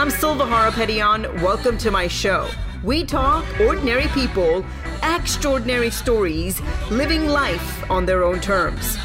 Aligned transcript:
I'm 0.00 0.08
Silva 0.08 0.44
Harapetian. 0.44 1.42
Welcome 1.42 1.76
to 1.76 1.90
my 1.90 2.08
show. 2.08 2.48
We 2.82 3.04
talk 3.04 3.44
ordinary 3.60 4.06
people, 4.14 4.64
extraordinary 5.02 5.90
stories, 5.90 6.58
living 6.90 7.26
life 7.26 7.90
on 7.90 8.06
their 8.06 8.24
own 8.24 8.40
terms. 8.40 8.96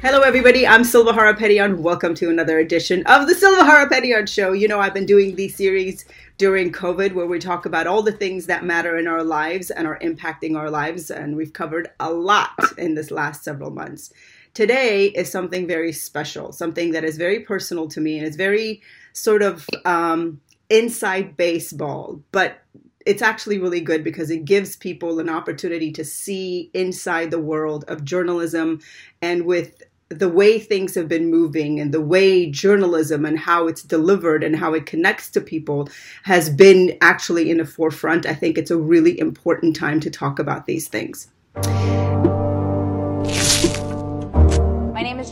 Hello, 0.00 0.22
everybody. 0.22 0.66
I'm 0.66 0.84
Silva 0.84 1.12
Harapetian. 1.12 1.80
Welcome 1.80 2.14
to 2.14 2.30
another 2.30 2.60
edition 2.60 3.02
of 3.04 3.26
the 3.26 3.34
Silva 3.34 3.70
Harapetian 3.70 4.26
Show. 4.26 4.52
You 4.52 4.66
know, 4.66 4.80
I've 4.80 4.94
been 4.94 5.04
doing 5.04 5.36
these 5.36 5.54
series 5.54 6.06
during 6.38 6.72
COVID 6.72 7.12
where 7.12 7.26
we 7.26 7.38
talk 7.38 7.66
about 7.66 7.86
all 7.86 8.00
the 8.00 8.10
things 8.10 8.46
that 8.46 8.64
matter 8.64 8.96
in 8.96 9.06
our 9.06 9.22
lives 9.22 9.70
and 9.70 9.86
are 9.86 9.98
impacting 9.98 10.56
our 10.56 10.70
lives, 10.70 11.10
and 11.10 11.36
we've 11.36 11.52
covered 11.52 11.90
a 12.00 12.10
lot 12.10 12.54
in 12.78 12.94
this 12.94 13.10
last 13.10 13.44
several 13.44 13.70
months. 13.70 14.14
Today 14.56 15.08
is 15.08 15.30
something 15.30 15.66
very 15.66 15.92
special, 15.92 16.50
something 16.50 16.92
that 16.92 17.04
is 17.04 17.18
very 17.18 17.40
personal 17.40 17.88
to 17.88 18.00
me, 18.00 18.16
and 18.16 18.26
it's 18.26 18.36
very 18.36 18.80
sort 19.12 19.42
of 19.42 19.68
um, 19.84 20.40
inside 20.70 21.36
baseball, 21.36 22.22
but 22.32 22.62
it's 23.04 23.20
actually 23.20 23.58
really 23.58 23.82
good 23.82 24.02
because 24.02 24.30
it 24.30 24.46
gives 24.46 24.74
people 24.74 25.20
an 25.20 25.28
opportunity 25.28 25.92
to 25.92 26.06
see 26.06 26.70
inside 26.72 27.30
the 27.30 27.38
world 27.38 27.84
of 27.88 28.02
journalism 28.02 28.80
and 29.20 29.44
with 29.44 29.82
the 30.08 30.30
way 30.30 30.58
things 30.58 30.94
have 30.94 31.06
been 31.06 31.30
moving 31.30 31.78
and 31.78 31.92
the 31.92 32.00
way 32.00 32.50
journalism 32.50 33.26
and 33.26 33.38
how 33.38 33.66
it's 33.66 33.82
delivered 33.82 34.42
and 34.42 34.56
how 34.56 34.72
it 34.72 34.86
connects 34.86 35.28
to 35.32 35.40
people 35.42 35.86
has 36.22 36.48
been 36.48 36.96
actually 37.02 37.50
in 37.50 37.58
the 37.58 37.66
forefront. 37.66 38.24
I 38.24 38.32
think 38.32 38.56
it's 38.56 38.70
a 38.70 38.78
really 38.78 39.20
important 39.20 39.76
time 39.76 40.00
to 40.00 40.08
talk 40.08 40.38
about 40.38 40.64
these 40.64 40.88
things. 40.88 41.28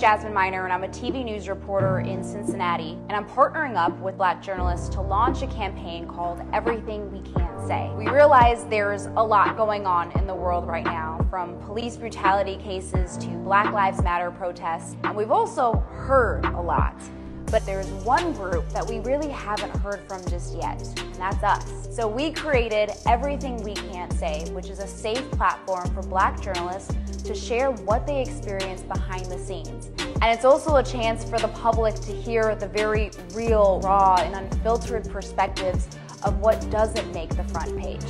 Jasmine 0.04 0.34
Minor, 0.34 0.64
and 0.64 0.72
I'm 0.74 0.84
a 0.84 0.88
TV 0.88 1.24
news 1.24 1.48
reporter 1.48 2.00
in 2.00 2.22
Cincinnati. 2.22 2.98
And 3.08 3.12
I'm 3.12 3.24
partnering 3.27 3.74
up 3.74 3.98
with 4.00 4.19
black 4.19 4.42
journalists 4.42 4.91
to 4.91 5.00
launch 5.00 5.41
a 5.41 5.46
campaign 5.46 6.06
called 6.06 6.42
Everything 6.52 7.11
We 7.11 7.20
Can't 7.33 7.66
Say. 7.66 7.91
We 7.96 8.11
realize 8.11 8.66
there's 8.66 9.06
a 9.06 9.22
lot 9.22 9.56
going 9.56 9.86
on 9.86 10.12
in 10.19 10.27
the 10.27 10.34
world 10.34 10.66
right 10.66 10.84
now, 10.84 11.27
from 11.30 11.58
police 11.61 11.96
brutality 11.96 12.58
cases 12.58 13.16
to 13.16 13.28
Black 13.28 13.72
Lives 13.72 14.02
Matter 14.02 14.30
protests. 14.30 14.94
And 15.05 15.16
we've 15.16 15.30
also 15.30 15.83
heard 15.88 16.44
a 16.44 16.61
lot. 16.61 17.00
But 17.46 17.64
there's 17.64 17.86
one 18.05 18.34
group 18.34 18.68
that 18.70 18.86
we 18.86 18.98
really 18.98 19.30
haven't 19.30 19.74
heard 19.78 20.00
from 20.06 20.22
just 20.27 20.55
yet, 20.55 20.83
and 20.98 21.14
that's 21.14 21.42
us. 21.42 21.89
So 21.96 22.06
we 22.06 22.30
created 22.30 22.91
Everything 23.06 23.62
We 23.62 23.72
Can't 23.72 24.12
Say, 24.12 24.44
which 24.50 24.68
is 24.68 24.80
a 24.80 24.86
safe 24.86 25.30
platform 25.30 25.89
for 25.94 26.02
black 26.02 26.42
journalists 26.42 26.94
to 27.24 27.34
share 27.34 27.70
what 27.70 28.06
they 28.06 28.20
experience 28.20 28.83
behind 28.83 29.27
the 29.27 29.39
scenes. 29.39 29.94
And 30.25 30.33
it's 30.33 30.47
also 30.47 30.77
a 30.77 30.83
chance 30.83 31.22
for 31.22 31.39
the 31.39 31.48
public 31.48 31.97
to 31.97 32.11
hear 32.11 32.55
the 32.55 32.67
very 32.67 33.11
real, 33.34 33.78
raw, 33.80 34.14
and 34.14 34.34
unfiltered 34.34 35.11
perspectives 35.11 35.86
of 36.22 36.39
what 36.39 36.67
doesn't 36.70 37.12
make 37.12 37.28
the 37.36 37.44
front 37.44 37.78
page. 37.78 38.00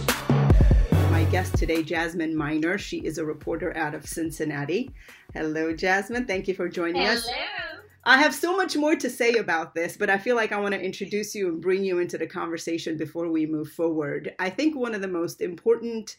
My 1.10 1.24
guest 1.32 1.56
today, 1.58 1.82
Jasmine 1.82 2.36
Minor. 2.36 2.78
She 2.78 2.98
is 2.98 3.18
a 3.18 3.24
reporter 3.24 3.76
out 3.76 3.96
of 3.96 4.06
Cincinnati. 4.06 4.92
Hello, 5.32 5.74
Jasmine. 5.74 6.24
Thank 6.24 6.46
you 6.46 6.54
for 6.54 6.68
joining 6.68 7.02
Hello. 7.02 7.14
us. 7.14 7.26
Hello. 7.26 7.80
I 8.04 8.18
have 8.18 8.32
so 8.32 8.56
much 8.56 8.76
more 8.76 8.94
to 8.94 9.10
say 9.10 9.38
about 9.38 9.74
this, 9.74 9.96
but 9.96 10.08
I 10.08 10.16
feel 10.16 10.36
like 10.36 10.52
I 10.52 10.60
want 10.60 10.74
to 10.74 10.80
introduce 10.80 11.34
you 11.34 11.48
and 11.48 11.60
bring 11.60 11.82
you 11.82 11.98
into 11.98 12.16
the 12.16 12.28
conversation 12.28 12.96
before 12.96 13.28
we 13.28 13.44
move 13.44 13.72
forward. 13.72 14.36
I 14.38 14.50
think 14.50 14.76
one 14.76 14.94
of 14.94 15.00
the 15.00 15.08
most 15.08 15.40
important 15.40 16.18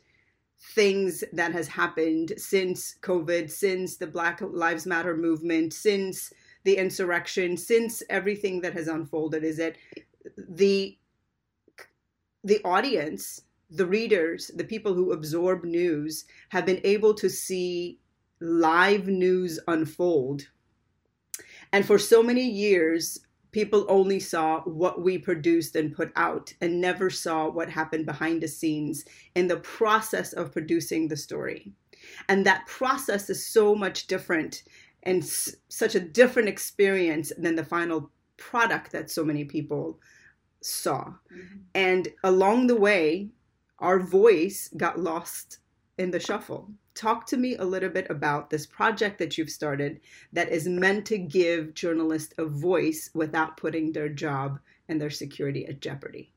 things 0.73 1.23
that 1.33 1.52
has 1.52 1.67
happened 1.67 2.33
since 2.38 2.95
COVID, 3.02 3.49
since 3.49 3.97
the 3.97 4.08
Black 4.08 4.41
Lives 4.41 4.85
Matter 4.85 5.16
movement, 5.16 5.73
since 5.73 6.33
the 6.63 6.77
insurrection, 6.77 7.55
since 7.55 8.02
everything 8.09 8.61
that 8.61 8.73
has 8.73 8.88
unfolded 8.88 9.44
is 9.44 9.57
that 9.57 9.75
the 10.49 10.97
the 12.44 12.62
audience, 12.63 13.41
the 13.72 13.85
readers, 13.85 14.51
the 14.56 14.63
people 14.63 14.94
who 14.94 15.13
absorb 15.13 15.63
news 15.63 16.25
have 16.50 16.66
been 16.66 16.81
able 16.84 17.13
to 17.16 17.29
see 17.29 18.00
live 18.39 19.07
news 19.07 19.59
unfold. 19.68 20.47
And 21.73 21.85
for 21.85 21.97
so 21.97 22.22
many 22.22 22.47
years, 22.47 23.25
people 23.55 23.85
only 23.88 24.19
saw 24.19 24.59
what 24.63 25.01
we 25.01 25.17
produced 25.17 25.77
and 25.77 25.95
put 25.95 26.11
out 26.17 26.53
and 26.59 26.81
never 26.81 27.09
saw 27.09 27.49
what 27.49 27.69
happened 27.69 28.05
behind 28.05 28.43
the 28.43 28.47
scenes 28.49 29.05
in 29.33 29.47
the 29.47 29.55
process 29.55 30.33
of 30.33 30.51
producing 30.51 31.07
the 31.07 31.16
story. 31.16 31.71
And 32.27 32.45
that 32.45 32.67
process 32.67 33.29
is 33.29 33.47
so 33.47 33.73
much 33.73 34.07
different 34.07 34.63
and 35.03 35.23
s- 35.23 35.55
such 35.69 35.95
a 35.95 36.01
different 36.01 36.49
experience 36.49 37.31
than 37.38 37.55
the 37.55 37.63
final 37.63 38.11
product 38.35 38.91
that 38.91 39.09
so 39.09 39.23
many 39.23 39.45
people 39.45 40.01
saw. 40.61 41.03
Mm-hmm. 41.05 41.59
And 41.73 42.09
along 42.25 42.67
the 42.67 42.75
way, 42.75 43.29
our 43.79 43.99
voice 43.99 44.69
got 44.75 44.99
lost 44.99 45.59
in 45.97 46.11
the 46.11 46.19
shuffle. 46.19 46.73
Talk 46.95 47.25
to 47.28 47.38
me 47.38 47.57
a 47.57 47.66
little 47.66 47.89
bit 47.89 48.07
about 48.09 48.50
this 48.50 48.66
project 48.66 49.19
that 49.19 49.38
you've 49.38 49.50
started 49.50 50.00
that 50.31 50.50
is 50.50 50.66
meant 50.66 51.06
to 51.07 51.17
give 51.17 51.73
journalists 51.73 52.33
a 52.38 52.45
voice 52.45 53.09
without 53.13 53.57
putting 53.57 53.91
their 53.91 54.09
job 54.09 54.59
and 54.88 55.00
their 55.00 55.09
security 55.09 55.66
at 55.66 55.81
jeopardy. 55.81 56.31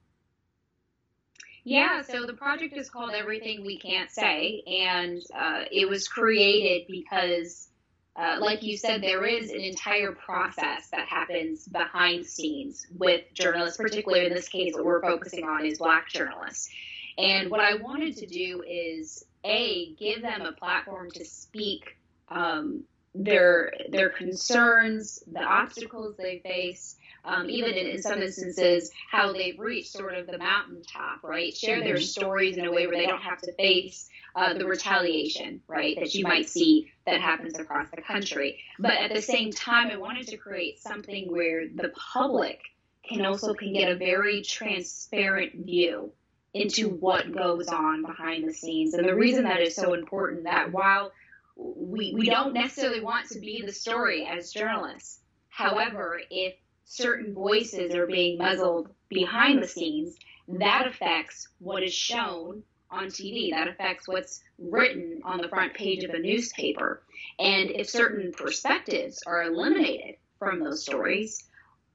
Yeah, 1.65 2.03
so 2.03 2.25
the 2.25 2.33
project 2.33 2.77
is 2.77 2.89
called 2.91 3.13
Everything 3.15 3.65
We 3.65 3.79
Can't 3.79 4.11
Say, 4.11 4.63
and 4.67 5.23
uh, 5.37 5.65
it 5.71 5.89
was 5.89 6.09
created 6.09 6.87
because, 6.89 7.69
uh, 8.17 8.39
like 8.41 8.63
you 8.63 8.77
said, 8.77 9.03
there 9.03 9.27
is 9.27 9.51
an 9.51 9.61
entire 9.61 10.13
process 10.13 10.89
that 10.91 11.07
happens 11.07 11.69
behind 11.69 12.25
scenes 12.25 12.87
with 12.97 13.23
journalists, 13.35 13.77
particularly 13.77 14.27
in 14.27 14.33
this 14.33 14.49
case, 14.49 14.75
what 14.75 14.85
we're 14.85 15.03
focusing 15.03 15.45
on 15.45 15.67
is 15.67 15.79
black 15.79 16.09
journalists. 16.09 16.71
And 17.19 17.51
what 17.51 17.61
I 17.61 17.75
wanted 17.75 18.17
to 18.19 18.27
do 18.27 18.63
is, 18.67 19.25
A, 19.45 19.93
give 19.99 20.23
them 20.23 20.43
a 20.43 20.53
platform 20.53 21.11
to 21.11 21.25
speak 21.25 21.97
um, 22.29 22.85
their, 23.13 23.73
their 23.91 24.09
concerns, 24.11 25.25
the 25.31 25.43
obstacles 25.43 26.17
they 26.17 26.39
face, 26.39 26.95
um, 27.25 27.51
even 27.51 27.73
in, 27.73 27.89
in 27.89 28.01
some 28.01 28.23
instances, 28.23 28.93
how 29.11 29.33
they've 29.33 29.59
reached 29.59 29.91
sort 29.91 30.15
of 30.15 30.29
the 30.29 30.39
mountaintop, 30.39 31.25
right? 31.25 31.55
Share 31.55 31.81
their 31.81 32.01
stories 32.01 32.57
in 32.57 32.67
a 32.67 32.73
way 32.73 32.87
where 32.87 32.97
they 32.97 33.07
don't 33.07 33.21
have 33.21 33.41
to 33.43 33.53
face 33.55 34.09
uh, 34.37 34.55
the 34.55 34.65
retaliation, 34.65 35.61
right, 35.67 35.97
that 35.99 36.15
you 36.15 36.23
might 36.23 36.49
see 36.49 36.93
that 37.05 37.21
happens 37.21 37.59
across 37.59 37.89
the 37.91 38.01
country. 38.01 38.61
But 38.79 38.93
at 38.93 39.13
the 39.13 39.23
same 39.23 39.51
time, 39.51 39.91
I 39.91 39.97
wanted 39.97 40.29
to 40.29 40.37
create 40.37 40.81
something 40.81 41.33
where 41.33 41.67
the 41.67 41.93
public 42.13 42.61
can 43.03 43.27
also 43.27 43.55
can 43.55 43.73
get 43.73 43.91
a 43.91 43.97
very 43.97 44.43
transparent 44.43 45.67
view 45.67 46.13
into 46.55 46.89
what 46.89 47.35
goes 47.35 47.69
on 47.69 48.03
behind 48.03 48.49
the 48.49 48.55
scenes. 48.55 48.95
And 48.95 49.07
the 49.07 49.15
reason 49.15 49.45
that 49.45 49.61
is 49.61 49.77
so 49.77 49.95
important 49.95 50.45
that 50.45 50.73
while 50.73 51.13
we, 51.57 52.15
we 52.17 52.31
don't 52.31 52.55
necessarily 52.55 53.01
want 53.01 53.29
to 53.31 53.41
be 53.41 53.63
the 53.65 53.73
story 53.73 54.27
as 54.27 54.53
journalists, 54.53 55.21
however, 55.49 56.21
if 56.31 56.55
certain 56.85 57.35
voices 57.35 57.95
are 57.95 58.07
being 58.07 58.39
muzzled 58.39 58.89
behind 59.09 59.63
the 59.63 59.69
scenes, 59.69 60.17
that 60.49 60.87
affects 60.87 61.49
what 61.59 61.83
is 61.83 61.93
shown 61.93 62.63
on 62.91 63.07
TV. 63.07 63.51
That 63.51 63.69
affects 63.69 64.09
what's 64.09 64.43
written 64.59 65.21
on 65.25 65.41
the 65.41 65.49
front 65.49 65.75
page 65.75 66.05
of 66.05 66.11
a 66.11 66.19
newspaper. 66.19 67.03
And 67.39 67.71
if 67.71 67.89
certain 67.89 68.33
perspectives 68.33 69.23
are 69.27 69.43
eliminated 69.43 70.17
from 70.39 70.61
those 70.61 70.83
stories, 70.83 71.45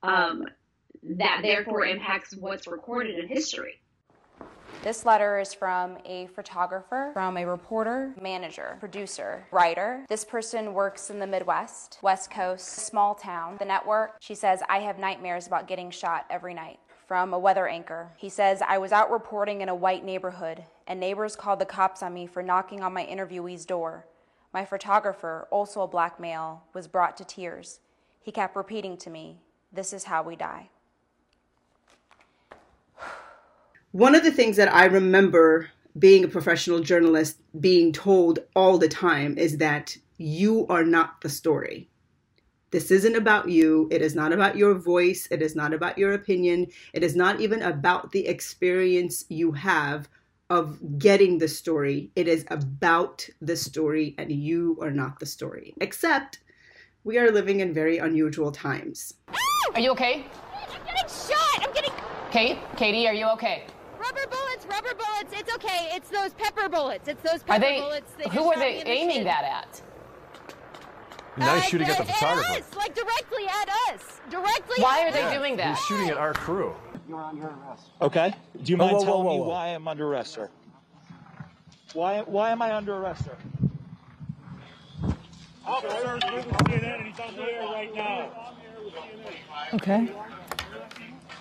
um, 0.03 0.45
that 1.03 1.39
therefore 1.41 1.85
impacts 1.85 2.35
what's 2.35 2.67
recorded 2.67 3.17
in 3.17 3.27
history. 3.27 3.81
This 4.83 5.05
letter 5.05 5.39
is 5.39 5.53
from 5.53 5.97
a 6.03 6.27
photographer, 6.35 7.11
from 7.13 7.37
a 7.37 7.45
reporter, 7.45 8.13
manager, 8.19 8.75
producer, 8.81 9.45
writer. 9.49 10.05
This 10.09 10.25
person 10.25 10.73
works 10.73 11.09
in 11.09 11.19
the 11.19 11.25
Midwest, 11.25 11.99
West 12.01 12.29
Coast, 12.29 12.67
small 12.67 13.15
town, 13.15 13.55
the 13.59 13.65
network. 13.65 14.17
She 14.19 14.35
says, 14.35 14.61
I 14.67 14.79
have 14.79 14.99
nightmares 14.99 15.47
about 15.47 15.69
getting 15.69 15.89
shot 15.89 16.25
every 16.29 16.53
night. 16.53 16.79
From 17.07 17.33
a 17.33 17.39
weather 17.39 17.65
anchor. 17.65 18.11
He 18.17 18.27
says, 18.27 18.61
I 18.61 18.77
was 18.77 18.91
out 18.91 19.09
reporting 19.09 19.61
in 19.61 19.69
a 19.69 19.75
white 19.75 20.03
neighborhood, 20.03 20.65
and 20.85 20.99
neighbors 20.99 21.37
called 21.37 21.59
the 21.59 21.65
cops 21.65 22.03
on 22.03 22.13
me 22.13 22.27
for 22.27 22.43
knocking 22.43 22.83
on 22.83 22.93
my 22.93 23.05
interviewee's 23.05 23.65
door. 23.65 24.05
My 24.53 24.65
photographer, 24.65 25.47
also 25.49 25.81
a 25.81 25.87
black 25.87 26.19
male, 26.19 26.63
was 26.73 26.89
brought 26.89 27.15
to 27.17 27.23
tears. 27.23 27.79
He 28.21 28.33
kept 28.33 28.57
repeating 28.57 28.97
to 28.97 29.09
me, 29.09 29.37
This 29.71 29.93
is 29.93 30.05
how 30.05 30.23
we 30.23 30.35
die. 30.35 30.71
One 33.93 34.15
of 34.15 34.23
the 34.23 34.31
things 34.31 34.57
that 34.57 34.73
I 34.73 34.85
remember 34.85 35.69
being 35.99 36.23
a 36.23 36.27
professional 36.27 36.79
journalist 36.79 37.37
being 37.59 37.91
told 37.91 38.39
all 38.55 38.79
the 38.79 38.89
time 38.89 39.37
is 39.37 39.57
that 39.57 39.95
you 40.17 40.65
are 40.67 40.83
not 40.83 41.21
the 41.21 41.29
story. 41.29 41.91
This 42.71 42.89
isn't 42.89 43.15
about 43.15 43.49
you. 43.49 43.87
It 43.91 44.01
is 44.01 44.15
not 44.15 44.33
about 44.33 44.57
your 44.57 44.73
voice. 44.73 45.27
It 45.29 45.43
is 45.43 45.55
not 45.55 45.75
about 45.75 45.99
your 45.99 46.13
opinion. 46.13 46.69
It 46.91 47.03
is 47.03 47.15
not 47.15 47.39
even 47.39 47.61
about 47.61 48.11
the 48.11 48.25
experience 48.25 49.25
you 49.29 49.51
have 49.51 50.09
of 50.49 50.97
getting 50.97 51.37
the 51.37 51.47
story. 51.47 52.09
It 52.15 52.27
is 52.27 52.45
about 52.49 53.29
the 53.41 53.55
story, 53.55 54.15
and 54.17 54.31
you 54.31 54.75
are 54.81 54.89
not 54.89 55.19
the 55.19 55.27
story. 55.27 55.75
Except 55.81 56.39
we 57.03 57.19
are 57.19 57.29
living 57.29 57.59
in 57.59 57.75
very 57.75 57.99
unusual 57.99 58.51
times. 58.51 59.13
Are 59.75 59.79
you 59.79 59.91
okay? 59.91 60.25
I'm 60.51 60.83
getting 60.83 61.07
shot. 61.07 61.67
I'm 61.67 61.71
getting. 61.73 61.93
Kate, 62.31 62.57
Katie, 62.75 63.07
are 63.07 63.13
you 63.13 63.27
okay? 63.33 63.67
Rubber 64.03 64.27
bullets, 64.29 64.65
rubber 64.65 64.93
bullets. 64.95 65.39
It's 65.39 65.53
okay. 65.55 65.89
It's 65.93 66.09
those 66.09 66.33
pepper 66.33 66.67
bullets. 66.67 67.07
It's 67.07 67.21
those 67.21 67.41
pepper 67.43 67.53
are 67.53 67.59
they, 67.59 67.79
bullets. 67.79 68.11
They 68.17 68.29
who 68.29 68.51
are 68.51 68.57
they 68.57 68.83
aiming 68.85 69.23
that 69.23 69.43
at? 69.45 69.81
Now 71.37 71.55
he's 71.55 71.63
Uh, 71.63 71.67
shooting 71.67 71.87
at 71.87 71.97
the 71.97 72.03
at 72.03 72.15
photographer. 72.15 72.51
us, 72.59 72.75
like 72.75 72.93
directly 72.93 73.45
at 73.47 73.69
us. 73.93 74.19
Directly. 74.29 74.83
Why 74.83 75.01
at 75.01 75.07
are 75.07 75.11
they 75.29 75.35
doing 75.35 75.55
that? 75.57 75.69
He's 75.77 75.85
shooting 75.85 76.09
at 76.09 76.17
our 76.17 76.33
crew. 76.33 76.75
You're 77.07 77.21
under 77.21 77.47
arrest. 77.47 77.89
Okay. 78.01 78.33
Do 78.61 78.71
you 78.71 78.77
Whoa, 78.77 78.85
mind 78.85 78.97
whoa, 78.97 79.03
whoa, 79.03 79.05
telling 79.05 79.25
whoa, 79.25 79.43
me 79.45 79.49
why 79.49 79.67
I'm 79.67 79.87
under 79.87 80.07
arrest, 80.07 80.33
sir? 80.33 80.49
Why 81.93 82.21
why 82.21 82.51
am 82.51 82.61
I 82.61 82.75
under 82.75 82.95
arrest, 82.95 83.25
sir? 83.25 83.37
Officer 85.65 86.17
is 86.17 86.23
with 86.45 86.45
CNN 86.55 86.99
and 86.99 87.07
he's 87.07 87.19
on 87.19 87.35
the 87.35 87.43
air 87.43 87.61
right 87.63 87.95
now. 87.95 88.53
Okay. 89.73 90.11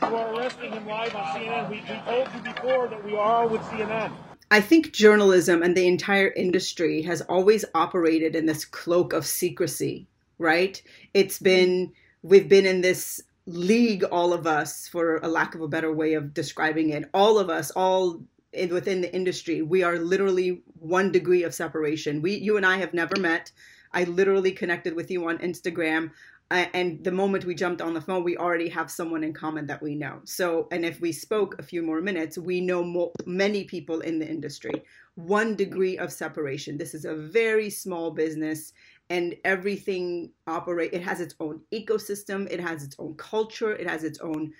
You 0.02 0.16
are 0.16 0.34
arresting 0.34 0.72
him 0.72 0.84
live 0.86 1.14
on 1.14 1.24
CNN. 1.26 1.70
We, 1.70 1.76
we 1.76 2.00
told 2.04 2.28
you 2.34 2.52
before 2.52 2.88
that 2.88 3.04
we 3.04 3.14
are 3.14 3.46
with 3.46 3.60
CNN. 3.62 4.12
I 4.50 4.60
think 4.60 4.92
journalism 4.92 5.62
and 5.62 5.76
the 5.76 5.86
entire 5.86 6.32
industry 6.32 7.02
has 7.02 7.20
always 7.22 7.64
operated 7.72 8.34
in 8.34 8.46
this 8.46 8.64
cloak 8.64 9.12
of 9.12 9.24
secrecy, 9.24 10.08
right? 10.38 10.82
It's 11.14 11.38
been, 11.38 11.92
we've 12.22 12.48
been 12.48 12.66
in 12.66 12.80
this 12.80 13.22
league, 13.46 14.02
all 14.02 14.32
of 14.32 14.44
us, 14.44 14.88
for 14.88 15.18
a 15.18 15.28
lack 15.28 15.54
of 15.54 15.60
a 15.60 15.68
better 15.68 15.92
way 15.92 16.14
of 16.14 16.34
describing 16.34 16.90
it, 16.90 17.08
all 17.14 17.38
of 17.38 17.48
us, 17.48 17.70
all 17.70 18.20
in, 18.52 18.74
within 18.74 19.02
the 19.02 19.14
industry, 19.14 19.62
we 19.62 19.84
are 19.84 19.98
literally 19.98 20.62
one 20.80 21.12
degree 21.12 21.44
of 21.44 21.54
separation. 21.54 22.22
We, 22.22 22.34
you 22.34 22.56
and 22.56 22.66
I 22.66 22.78
have 22.78 22.92
never 22.92 23.18
met. 23.20 23.52
I 23.92 24.04
literally 24.04 24.52
connected 24.52 24.94
with 24.94 25.10
you 25.10 25.28
on 25.28 25.38
Instagram. 25.38 26.10
And 26.52 27.02
the 27.02 27.10
moment 27.10 27.46
we 27.46 27.54
jumped 27.54 27.80
on 27.80 27.94
the 27.94 28.00
phone, 28.00 28.24
we 28.24 28.36
already 28.36 28.68
have 28.68 28.90
someone 28.90 29.24
in 29.24 29.32
common 29.32 29.66
that 29.68 29.82
we 29.82 29.94
know. 29.94 30.20
So, 30.24 30.68
and 30.70 30.84
if 30.84 31.00
we 31.00 31.10
spoke 31.10 31.58
a 31.58 31.62
few 31.62 31.82
more 31.82 32.02
minutes, 32.02 32.36
we 32.36 32.60
know 32.60 32.84
mo- 32.84 33.12
many 33.24 33.64
people 33.64 34.00
in 34.00 34.18
the 34.18 34.28
industry. 34.28 34.82
One 35.14 35.56
degree 35.56 35.96
of 35.96 36.12
separation. 36.12 36.76
This 36.76 36.92
is 36.92 37.06
a 37.06 37.14
very 37.14 37.70
small 37.70 38.10
business, 38.10 38.74
and 39.08 39.34
everything 39.44 40.30
operate. 40.46 40.92
It 40.92 41.02
has 41.02 41.20
its 41.20 41.34
own 41.40 41.62
ecosystem. 41.72 42.50
It 42.50 42.60
has 42.60 42.82
its 42.84 42.96
own 42.98 43.14
culture. 43.14 43.72
It 43.72 43.88
has 43.88 44.04
its 44.04 44.18
own. 44.20 44.52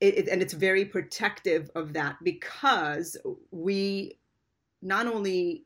It, 0.00 0.18
it, 0.18 0.28
and 0.28 0.40
it's 0.40 0.54
very 0.54 0.86
protective 0.86 1.70
of 1.74 1.92
that 1.92 2.16
because 2.22 3.18
we 3.50 4.18
not 4.82 5.06
only 5.06 5.64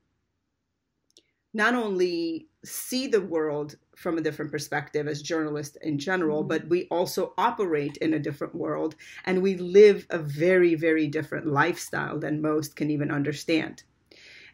not 1.53 1.75
only 1.75 2.47
see 2.65 3.06
the 3.06 3.21
world 3.21 3.76
from 4.00 4.17
a 4.17 4.23
different 4.23 4.50
perspective 4.50 5.06
as 5.06 5.20
journalists 5.20 5.76
in 5.82 5.99
general, 5.99 6.43
but 6.43 6.67
we 6.69 6.88
also 6.91 7.35
operate 7.37 7.99
in 7.99 8.14
a 8.14 8.19
different 8.19 8.55
world 8.55 8.94
and 9.26 9.43
we 9.43 9.56
live 9.56 10.06
a 10.08 10.19
very, 10.19 10.75
very 10.75 11.06
different 11.06 11.47
lifestyle 11.47 12.19
than 12.19 12.41
most 12.41 12.76
can 12.76 12.91
even 12.91 13.11
understand. 13.11 13.82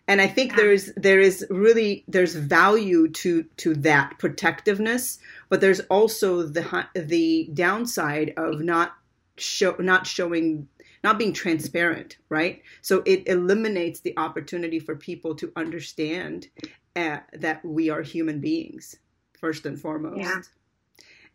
And 0.08 0.20
I 0.20 0.26
think 0.26 0.54
there's 0.54 0.93
there 0.96 1.20
is 1.20 1.44
really 1.50 2.04
there's 2.06 2.34
value 2.34 3.08
to 3.08 3.44
to 3.58 3.75
that 3.76 4.19
protectiveness, 4.19 5.19
but 5.48 5.60
there's 5.60 5.81
also 5.81 6.43
the 6.44 6.87
the 6.94 7.50
downside 7.54 8.32
of 8.37 8.60
not 8.60 8.94
show 9.37 9.75
not 9.81 10.06
showing 10.06 10.69
not 11.02 11.19
being 11.19 11.32
transparent, 11.32 12.19
right? 12.28 12.62
So 12.82 13.02
it 13.04 13.26
eliminates 13.28 14.00
the 14.00 14.16
opportunity 14.16 14.78
for 14.78 14.96
people 14.96 15.34
to 15.37 15.52
understand 15.56 16.48
uh, 16.94 17.19
that 17.32 17.64
we 17.64 17.90
are 17.90 18.02
human 18.02 18.40
beings 18.40 18.96
first 19.38 19.66
and 19.66 19.80
foremost. 19.80 20.18
Yeah. 20.18 20.40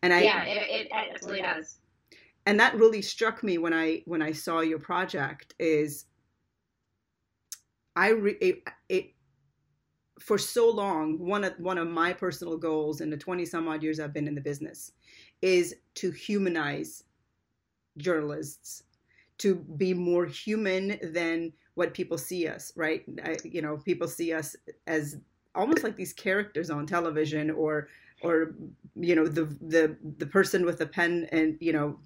And 0.04 0.14
I 0.14 0.22
yeah, 0.22 0.44
it, 0.44 0.88
it 0.88 0.88
absolutely 0.92 1.42
does. 1.44 1.78
and 2.46 2.60
that 2.60 2.76
really 2.76 3.02
struck 3.02 3.44
me 3.44 3.58
when 3.58 3.74
I 3.74 4.02
when 4.06 4.22
I 4.22 4.32
saw 4.32 4.62
your 4.62 4.80
project 4.80 5.54
is 5.60 6.06
I 7.96 8.10
re- 8.10 8.38
it, 8.42 8.64
it 8.90 9.14
for 10.20 10.38
so 10.38 10.70
long 10.70 11.20
one 11.20 11.44
of 11.44 11.54
one 11.60 11.78
of 11.78 11.88
my 11.88 12.14
personal 12.14 12.58
goals 12.58 13.02
in 13.02 13.10
the 13.10 13.18
20 13.18 13.46
some 13.46 13.68
odd 13.68 13.84
years 13.84 14.00
I've 14.00 14.14
been 14.14 14.28
in 14.28 14.36
the 14.36 14.42
business 14.42 14.92
is 15.42 15.76
to 15.96 16.12
humanize 16.12 17.04
journalists 17.98 18.84
to 19.40 19.56
be 19.56 19.94
more 19.94 20.26
human 20.26 21.00
than 21.12 21.52
what 21.74 21.94
people 21.94 22.18
see 22.18 22.48
us 22.48 22.72
right 22.76 23.04
I, 23.24 23.38
you 23.44 23.62
know 23.62 23.78
people 23.78 24.08
see 24.08 24.34
us 24.34 24.56
as 24.88 25.18
almost 25.56 25.84
like 25.84 25.96
these 25.96 26.14
characters 26.14 26.70
on 26.70 26.86
television 26.86 27.52
or 27.52 27.88
or 28.22 28.54
you 28.96 29.16
know 29.16 29.28
the 29.28 29.46
the 29.62 29.96
the 30.18 30.26
person 30.26 30.66
with 30.66 30.82
a 30.82 30.86
pen 30.86 31.28
and 31.32 31.58
you 31.60 31.74
know 31.74 32.00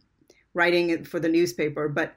writing 0.53 0.89
it 0.89 1.05
for 1.05 1.19
the 1.19 1.29
newspaper 1.29 1.89
but 1.89 2.15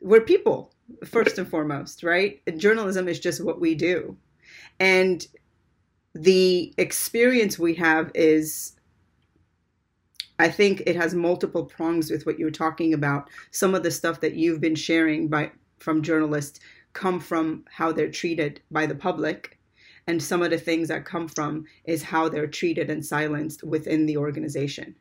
we're 0.00 0.20
people 0.20 0.72
first 1.04 1.38
and 1.38 1.48
foremost 1.48 2.02
right? 2.02 2.40
Journalism 2.56 3.08
is 3.08 3.20
just 3.20 3.44
what 3.44 3.60
we 3.60 3.74
do. 3.74 4.16
And 4.80 5.26
the 6.14 6.74
experience 6.76 7.58
we 7.58 7.74
have 7.74 8.10
is 8.14 8.76
i 10.38 10.46
think 10.46 10.82
it 10.84 10.94
has 10.94 11.14
multiple 11.14 11.64
prongs 11.64 12.10
with 12.10 12.26
what 12.26 12.38
you 12.38 12.44
were 12.44 12.50
talking 12.50 12.92
about. 12.92 13.30
Some 13.50 13.74
of 13.74 13.82
the 13.82 13.90
stuff 13.90 14.20
that 14.20 14.34
you've 14.34 14.60
been 14.60 14.74
sharing 14.74 15.28
by 15.28 15.52
from 15.78 16.02
journalists 16.02 16.60
come 16.92 17.18
from 17.18 17.64
how 17.70 17.92
they're 17.92 18.10
treated 18.10 18.60
by 18.70 18.86
the 18.86 18.94
public 18.94 19.58
and 20.06 20.22
some 20.22 20.42
of 20.42 20.50
the 20.50 20.58
things 20.58 20.88
that 20.88 21.04
come 21.04 21.28
from 21.28 21.64
is 21.84 22.02
how 22.02 22.28
they're 22.28 22.46
treated 22.48 22.90
and 22.90 23.04
silenced 23.04 23.62
within 23.64 24.06
the 24.06 24.16
organization 24.16 24.94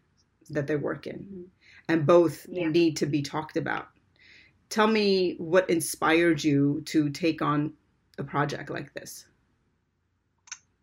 that 0.49 0.67
they 0.67 0.75
work 0.75 1.07
in 1.07 1.25
and 1.89 2.05
both 2.05 2.47
Yeah. 2.49 2.69
need 2.69 2.97
to 2.97 3.05
be 3.05 3.21
talked 3.21 3.57
about 3.57 3.89
tell 4.69 4.87
me 4.87 5.35
what 5.37 5.69
inspired 5.69 6.43
you 6.43 6.81
to 6.85 7.09
take 7.09 7.41
on 7.41 7.73
a 8.17 8.23
project 8.23 8.69
like 8.69 8.93
this 8.93 9.25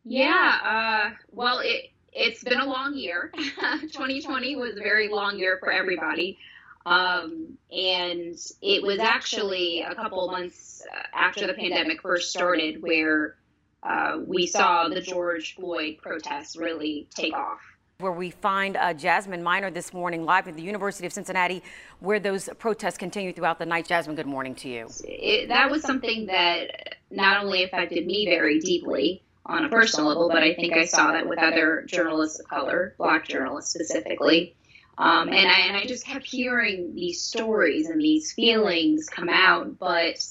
Yeah, 0.04 0.58
uh, 0.64 1.16
well, 1.32 1.60
it 1.60 1.90
it's 2.12 2.42
been 2.42 2.60
a 2.60 2.66
long 2.66 2.94
year. 2.96 3.30
2020 3.36 4.56
was 4.56 4.76
a 4.76 4.82
very 4.82 5.08
long 5.08 5.38
year 5.38 5.58
for 5.60 5.70
everybody, 5.70 6.38
um, 6.86 7.58
and 7.70 8.36
it 8.62 8.82
was 8.82 9.00
actually 9.00 9.82
a 9.82 9.94
couple 9.94 10.30
months 10.30 10.82
uh, 10.92 11.02
after 11.14 11.46
the 11.46 11.54
pandemic 11.54 12.02
first 12.02 12.30
started 12.32 12.82
where 12.82 13.36
uh, 13.82 14.18
we 14.26 14.46
saw 14.46 14.88
the 14.88 15.00
George 15.00 15.54
Floyd 15.54 15.98
protests 16.02 16.56
really 16.56 17.06
take 17.14 17.34
off. 17.34 17.60
where 17.98 18.12
we 18.12 18.30
find 18.30 18.76
uh, 18.76 18.94
Jasmine 18.94 19.42
Minor 19.42 19.70
this 19.70 19.92
morning 19.92 20.24
live 20.24 20.46
at 20.48 20.56
the 20.56 20.62
University 20.62 21.06
of 21.06 21.12
Cincinnati, 21.12 21.62
where 22.00 22.20
those 22.20 22.48
protests 22.58 22.96
continue 22.96 23.32
throughout 23.32 23.58
the 23.58 23.66
night. 23.66 23.86
Jasmine, 23.86 24.16
good 24.16 24.26
morning 24.26 24.54
to 24.56 24.68
you. 24.68 24.88
it, 25.04 25.48
that 25.48 25.70
was 25.70 25.82
something 25.82 26.26
that 26.26 26.96
not 27.10 27.42
only 27.42 27.64
affected 27.64 28.06
me 28.06 28.26
very 28.26 28.60
deeply 28.60 29.22
on 29.46 29.64
a 29.64 29.68
personal 29.68 30.08
level, 30.08 30.28
but 30.28 30.42
I 30.42 30.54
think 30.54 30.74
I 30.74 30.84
saw 30.84 31.12
that 31.12 31.28
with 31.28 31.38
other 31.38 31.84
journalists 31.86 32.38
of 32.38 32.46
color, 32.48 32.94
black 32.98 33.26
journalists 33.26 33.72
specifically. 33.72 34.54
Um, 34.98 35.28
and, 35.28 35.48
I, 35.48 35.60
and 35.68 35.76
I 35.76 35.86
just 35.86 36.04
kept 36.04 36.26
hearing 36.26 36.94
these 36.94 37.22
stories 37.22 37.88
and 37.88 38.00
these 38.00 38.32
feelings 38.32 39.08
come 39.08 39.28
out, 39.28 39.78
but 39.78 40.24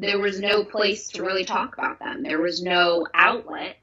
there 0.00 0.18
was 0.18 0.40
no 0.40 0.64
place 0.64 1.08
to 1.08 1.22
really 1.22 1.44
talk 1.44 1.76
about 1.76 1.98
them. 1.98 2.22
There 2.22 2.40
was 2.40 2.62
no 2.62 3.06
outlet 3.12 3.76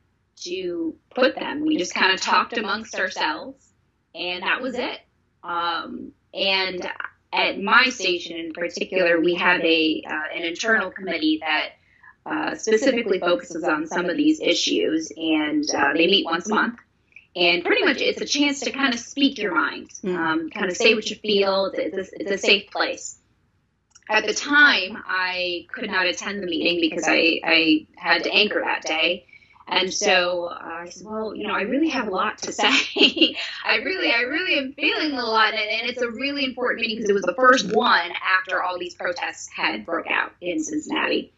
to 0.43 0.95
put 1.13 1.35
them. 1.35 1.65
We 1.65 1.77
just 1.77 1.93
kind 1.93 2.13
of 2.13 2.21
talked 2.21 2.57
amongst 2.57 2.95
ourselves, 2.95 3.67
and 4.13 4.43
that 4.43 4.61
was 4.61 4.75
it. 4.75 4.99
Um, 5.43 6.13
and 6.33 6.89
at 7.33 7.61
my 7.61 7.89
station 7.89 8.37
in 8.37 8.53
particular, 8.53 9.19
we 9.19 9.35
have 9.35 9.61
a 9.61 10.03
uh, 10.09 10.37
an 10.37 10.43
internal 10.43 10.89
committee 10.89 11.39
that 11.41 11.71
uh, 12.25 12.55
specifically 12.55 13.19
focuses 13.19 13.63
on 13.63 13.85
some 13.85 14.09
of 14.09 14.15
these 14.15 14.39
issues, 14.39 15.11
and 15.15 15.65
uh, 15.75 15.93
they 15.93 16.07
meet 16.07 16.25
once 16.25 16.49
a 16.49 16.53
month. 16.53 16.79
And 17.35 17.65
pretty 17.65 17.83
much, 17.83 17.99
it's 17.99 18.21
a 18.21 18.25
chance 18.25 18.61
to 18.61 18.71
kind 18.71 18.93
of 18.93 18.99
speak 19.01 19.37
your 19.37 19.53
mind, 19.53 19.89
um, 20.05 20.49
kind 20.49 20.71
of 20.71 20.77
say 20.77 20.95
what 20.95 21.09
you 21.09 21.17
feel. 21.17 21.69
It's 21.73 22.13
a, 22.13 22.21
it's 22.21 22.31
a 22.31 22.37
safe 22.37 22.71
place. 22.71 23.17
At 24.09 24.27
the 24.27 24.33
time, 24.33 25.01
I 25.05 25.65
could 25.71 25.89
not 25.89 26.05
attend 26.05 26.43
the 26.43 26.47
meeting 26.47 26.79
because 26.79 27.05
I, 27.07 27.39
I 27.43 27.87
had 27.95 28.23
to 28.23 28.31
anchor 28.31 28.61
that 28.63 28.83
day. 28.83 29.25
And 29.67 29.91
so 29.91 30.45
uh, 30.45 30.59
I 30.61 30.89
said, 30.89 31.07
well, 31.07 31.35
you 31.35 31.47
know, 31.47 31.55
I 31.55 31.61
really 31.61 31.89
have 31.89 32.07
a 32.07 32.11
lot 32.11 32.37
to 32.39 32.51
say. 32.51 32.67
I 33.65 33.77
really, 33.77 34.11
I 34.11 34.21
really 34.21 34.59
am 34.59 34.73
feeling 34.73 35.13
a 35.13 35.25
lot, 35.25 35.53
and, 35.53 35.59
and 35.59 35.89
it's 35.89 36.01
a 36.01 36.09
really 36.09 36.45
important 36.45 36.81
meeting 36.81 36.97
because 36.97 37.09
it 37.09 37.13
was 37.13 37.23
the 37.23 37.33
first 37.33 37.73
one 37.73 38.11
after 38.37 38.61
all 38.61 38.77
these 38.77 38.93
protests 38.93 39.49
had 39.49 39.85
broke 39.85 40.07
out 40.07 40.33
in 40.39 40.63
Cincinnati. 40.63 41.33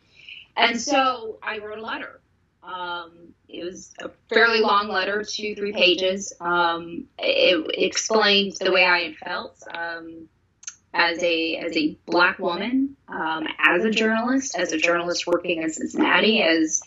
And 0.57 0.81
so 0.81 1.37
I 1.41 1.59
wrote 1.59 1.77
a 1.77 1.81
letter. 1.81 2.19
Um, 2.63 3.33
it 3.47 3.63
was 3.63 3.93
a 3.99 4.09
fairly 4.27 4.59
long 4.59 4.89
letter, 4.89 5.23
two, 5.23 5.55
three 5.55 5.71
pages. 5.71 6.33
Um, 6.41 7.05
it, 7.17 7.65
explained 7.77 8.57
the 8.59 8.73
way 8.73 8.83
I 8.83 9.03
had 9.03 9.15
felt 9.15 9.63
um, 9.73 10.27
as 10.93 11.21
a 11.21 11.57
as 11.57 11.75
a 11.75 11.97
black 12.05 12.39
woman, 12.39 12.95
um, 13.07 13.47
as 13.59 13.83
a 13.83 13.91
journalist, 13.91 14.55
as 14.57 14.71
a 14.71 14.77
journalist 14.77 15.27
working 15.27 15.61
in 15.61 15.69
Cincinnati, 15.69 16.41
as 16.41 16.81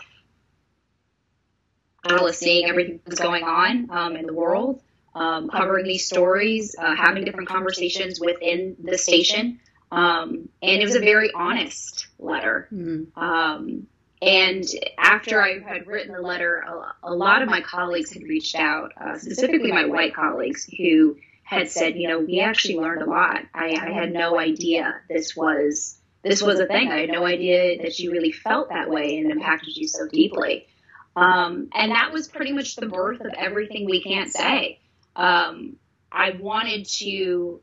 journalists 2.09 2.42
seeing 2.42 2.69
everything 2.69 3.00
that's 3.04 3.21
going 3.21 3.45
on 3.45 3.90
um, 3.90 4.16
in 4.16 4.26
the 4.26 4.33
world, 4.33 4.83
um, 5.14 5.49
covering 5.49 5.85
these 5.85 6.07
stories, 6.07 6.75
uh, 6.78 6.95
having 6.95 7.25
different 7.25 7.49
conversations 7.49 8.21
within 8.21 8.76
the 8.83 8.99
station. 8.99 9.61
Um, 9.92 10.49
and 10.62 10.80
it 10.80 10.85
was 10.85 10.95
a 10.95 11.00
very 11.00 11.33
honest 11.35 12.07
letter. 12.19 12.69
Mm-hmm. 12.73 13.80
and 14.23 14.64
after 14.99 15.42
I 15.42 15.59
had 15.61 15.87
written 15.87 16.12
the 16.12 16.21
letter, 16.21 16.59
a, 16.59 17.11
a 17.11 17.14
lot 17.14 17.42
of 17.42 17.49
my 17.49 17.61
colleagues 17.61 18.12
had 18.12 18.23
reached 18.23 18.54
out, 18.54 18.92
uh, 19.00 19.19
specifically 19.19 19.73
my 19.73 19.87
white 19.87 20.14
colleagues, 20.14 20.64
who 20.64 21.16
had 21.50 21.69
said, 21.69 21.97
you 21.97 22.09
know, 22.09 22.21
we 22.21 22.40
actually 22.40 22.76
learned 22.76 23.02
a 23.02 23.11
lot. 23.11 23.40
I, 23.52 23.71
I 23.71 23.90
had 23.90 24.12
no 24.12 24.38
idea 24.38 25.00
this 25.09 25.35
was 25.35 25.99
this 26.23 26.42
was 26.42 26.61
a 26.61 26.66
thing. 26.66 26.92
I 26.92 27.00
had 27.00 27.11
no 27.11 27.26
idea 27.26 27.83
that 27.83 27.99
you 27.99 28.12
really 28.12 28.30
felt 28.30 28.69
that 28.69 28.88
way 28.88 29.19
and 29.19 29.30
impacted 29.33 29.76
you 29.76 29.88
so 29.88 30.07
deeply. 30.07 30.69
Um, 31.16 31.71
and 31.75 31.90
that 31.90 32.12
was 32.12 32.28
pretty 32.28 32.52
much 32.52 32.76
the 32.76 32.87
birth 32.87 33.21
of 33.21 33.33
everything 33.37 33.87
we 33.87 34.02
can't 34.02 34.30
say. 34.30 34.78
Um, 35.16 35.76
I 36.12 36.37
wanted 36.38 36.87
to 37.00 37.61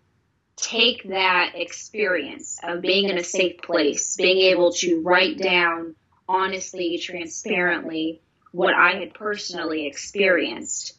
take 0.58 1.08
that 1.10 1.54
experience 1.56 2.60
of 2.64 2.82
being 2.82 3.10
in 3.10 3.18
a 3.18 3.24
safe 3.24 3.62
place, 3.62 4.18
being 4.18 4.52
able 4.52 4.74
to 4.74 5.02
write 5.02 5.38
down 5.38 5.96
honestly, 6.28 6.98
transparently 6.98 8.22
what 8.52 8.74
I 8.74 8.96
had 8.96 9.14
personally 9.14 9.88
experienced 9.88 10.97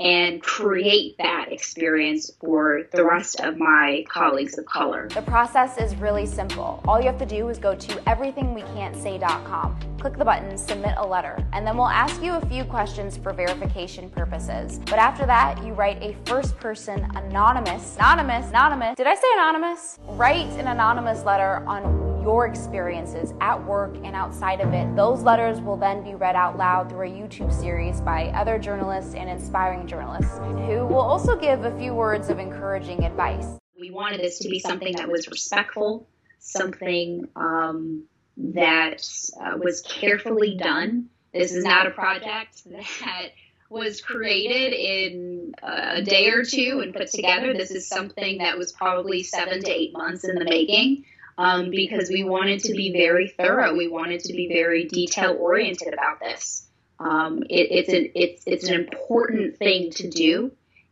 and 0.00 0.42
create 0.42 1.16
that 1.18 1.50
experience 1.50 2.30
for 2.40 2.84
the 2.92 3.04
rest 3.04 3.40
of 3.40 3.58
my 3.58 4.04
colleagues 4.08 4.56
of 4.58 4.64
color. 4.66 5.08
The 5.08 5.22
process 5.22 5.76
is 5.78 5.96
really 5.96 6.26
simple. 6.26 6.82
All 6.86 7.00
you 7.00 7.06
have 7.06 7.18
to 7.18 7.26
do 7.26 7.48
is 7.48 7.58
go 7.58 7.74
to 7.74 7.92
everythingwecan'tsay.com, 8.02 9.96
click 9.98 10.16
the 10.16 10.24
button 10.24 10.56
Submit 10.56 10.94
a 10.98 11.06
Letter, 11.06 11.44
and 11.52 11.66
then 11.66 11.76
we'll 11.76 11.88
ask 11.88 12.22
you 12.22 12.34
a 12.34 12.46
few 12.46 12.64
questions 12.64 13.16
for 13.16 13.32
verification 13.32 14.08
purposes. 14.10 14.80
But 14.86 14.98
after 14.98 15.26
that, 15.26 15.64
you 15.64 15.72
write 15.72 16.02
a 16.02 16.16
first 16.24 16.56
person 16.58 17.04
anonymous, 17.16 17.96
anonymous, 17.96 18.48
anonymous. 18.50 18.96
Did 18.96 19.06
I 19.06 19.14
say 19.14 19.28
anonymous? 19.34 19.98
Write 20.06 20.46
an 20.58 20.68
anonymous 20.68 21.24
letter 21.24 21.64
on 21.66 22.07
your 22.22 22.46
experiences 22.46 23.34
at 23.40 23.62
work 23.64 23.96
and 24.04 24.14
outside 24.14 24.60
of 24.60 24.72
it. 24.72 24.94
Those 24.96 25.22
letters 25.22 25.60
will 25.60 25.76
then 25.76 26.02
be 26.02 26.14
read 26.14 26.36
out 26.36 26.56
loud 26.56 26.88
through 26.88 27.08
a 27.08 27.10
YouTube 27.10 27.52
series 27.52 28.00
by 28.00 28.28
other 28.28 28.58
journalists 28.58 29.14
and 29.14 29.28
inspiring 29.28 29.86
journalists 29.86 30.38
who 30.38 30.86
will 30.86 31.00
also 31.00 31.36
give 31.36 31.64
a 31.64 31.76
few 31.78 31.94
words 31.94 32.28
of 32.28 32.38
encouraging 32.38 33.04
advice. 33.04 33.46
We 33.78 33.90
wanted 33.90 34.20
this 34.20 34.38
to 34.40 34.48
be 34.48 34.58
something 34.58 34.96
that 34.96 35.08
was 35.08 35.28
respectful, 35.28 36.08
something 36.38 37.28
um, 37.36 38.04
that 38.36 39.06
uh, 39.40 39.56
was 39.58 39.82
carefully 39.82 40.56
done. 40.56 41.08
This 41.32 41.52
is 41.52 41.64
not 41.64 41.86
a 41.86 41.90
project 41.90 42.62
that 42.64 43.28
was 43.70 44.00
created 44.00 44.72
in 44.72 45.54
a 45.62 46.02
day 46.02 46.30
or 46.30 46.42
two 46.42 46.80
and 46.82 46.94
put 46.94 47.10
together. 47.10 47.52
This 47.52 47.70
is 47.70 47.86
something 47.86 48.38
that 48.38 48.56
was 48.56 48.72
probably 48.72 49.22
seven 49.22 49.62
to 49.62 49.70
eight 49.70 49.92
months 49.92 50.24
in 50.24 50.36
the 50.36 50.44
making 50.44 51.04
um, 51.38 51.70
because 51.70 52.10
we 52.10 52.24
wanted 52.24 52.64
to 52.64 52.72
be 52.72 52.92
very 52.92 53.28
thorough. 53.28 53.74
We 53.74 53.86
wanted 53.86 54.24
to 54.24 54.32
be 54.32 54.48
very 54.48 54.86
detail 54.86 55.36
oriented 55.38 55.94
about 55.94 56.18
this. 56.18 56.66
Um, 56.98 57.44
it, 57.44 57.68
it's 57.70 57.88
an 57.88 58.10
it's 58.16 58.42
it's 58.44 58.68
an 58.68 58.74
important 58.74 59.56
thing 59.56 59.92
to 59.92 60.10
do, 60.10 60.50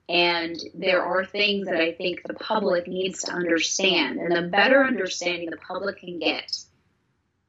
and 0.08 0.56
there 0.72 1.02
are 1.02 1.24
things 1.24 1.66
that 1.66 1.80
I 1.80 1.92
think 1.92 2.22
the 2.22 2.34
public 2.34 2.86
needs 2.86 3.22
to 3.22 3.32
understand. 3.32 4.20
And 4.20 4.34
the 4.34 4.48
better 4.48 4.84
understanding 4.84 5.50
the 5.50 5.56
public 5.56 5.98
can 5.98 6.20
get, 6.20 6.56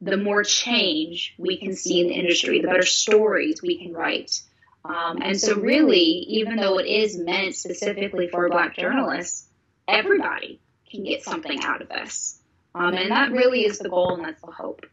the 0.00 0.16
more 0.16 0.42
change 0.42 1.36
we 1.38 1.56
can 1.56 1.76
see 1.76 2.00
in 2.00 2.08
the 2.08 2.14
industry, 2.14 2.60
the 2.60 2.66
better 2.66 2.84
stories 2.84 3.62
we 3.62 3.78
can 3.78 3.92
write. 3.92 4.42
Um, 4.84 5.18
and 5.22 5.40
so, 5.40 5.54
really, 5.54 6.00
even 6.00 6.56
though 6.56 6.78
it 6.78 6.86
is 6.86 7.16
meant 7.16 7.54
specifically 7.54 8.26
for 8.26 8.48
Black 8.48 8.76
journalists, 8.76 9.46
everybody 9.86 10.60
can 10.90 11.04
get 11.04 11.22
something 11.22 11.62
out 11.62 11.80
of 11.80 11.88
this. 11.88 12.37
Um, 12.78 12.94
and 12.94 13.10
that 13.10 13.32
really 13.32 13.64
is 13.64 13.78
the 13.78 13.88
goal 13.88 14.14
and 14.14 14.24
that's 14.24 14.40
the 14.40 14.52
hope. 14.52 14.86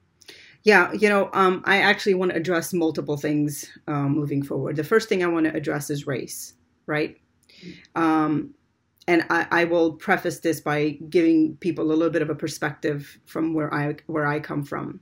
Yeah, 0.63 0.92
you 0.94 1.08
know, 1.08 1.30
um, 1.34 1.62
I 1.65 1.77
actually 1.77 2.15
want 2.15 2.32
to 2.32 2.38
address 2.38 2.74
multiple 2.74 3.18
things 3.18 3.70
um, 3.88 4.13
moving 4.15 4.42
forward. 4.42 4.75
The 4.75 4.84
first 4.84 5.08
thing 5.08 5.24
I 5.24 5.27
want 5.27 5.46
to 5.46 5.54
address 5.54 5.92
is 5.92 6.08
race, 6.08 6.56
right? 6.88 7.18
Um, 7.96 8.56
and 9.08 9.24
I, 9.30 9.46
I, 9.51 9.63
will 9.65 9.94
preface 9.94 10.39
this 10.39 10.60
by 10.60 10.98
giving 11.10 11.56
people 11.58 11.86
a 11.86 11.94
little 11.94 12.10
bit 12.10 12.24
of 12.24 12.32
a 12.32 12.36
perspective 12.36 13.20
from 13.27 13.54
where 13.54 13.72
I 13.72 13.96
where 14.08 14.25
I 14.25 14.39
come 14.39 14.63
from. 14.63 15.00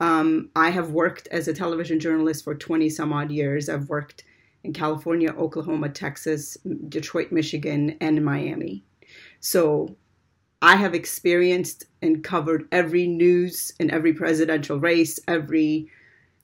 Um, 0.00 0.50
I 0.56 0.70
have 0.70 0.90
worked 0.90 1.28
as 1.30 1.46
a 1.46 1.54
television 1.54 2.00
journalist 2.00 2.44
for 2.44 2.54
20 2.54 2.88
some 2.88 3.12
odd 3.12 3.30
years. 3.30 3.68
I've 3.68 3.90
worked 3.90 4.24
in 4.64 4.72
California, 4.72 5.30
Oklahoma, 5.32 5.90
Texas, 5.90 6.56
Detroit, 6.88 7.30
Michigan, 7.30 7.96
and 8.00 8.24
Miami. 8.24 8.84
So 9.40 9.96
I 10.62 10.76
have 10.76 10.94
experienced 10.94 11.86
and 12.00 12.22
covered 12.22 12.68
every 12.70 13.08
news 13.08 13.72
and 13.80 13.90
every 13.90 14.14
presidential 14.14 14.78
race, 14.78 15.18
every 15.26 15.88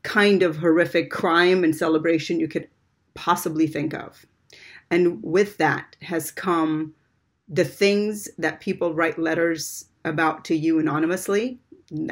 kind 0.02 0.42
of 0.42 0.56
horrific 0.56 1.10
crime 1.10 1.62
and 1.62 1.74
celebration 1.74 2.40
you 2.40 2.48
could 2.48 2.68
possibly 3.14 3.68
think 3.68 3.94
of. 3.94 4.26
And 4.90 5.22
with 5.22 5.58
that 5.58 5.96
has 6.02 6.32
come 6.32 6.94
the 7.48 7.64
things 7.64 8.28
that 8.38 8.60
people 8.60 8.92
write 8.92 9.18
letters 9.18 9.86
about 10.04 10.44
to 10.46 10.56
you 10.56 10.80
anonymously. 10.80 11.60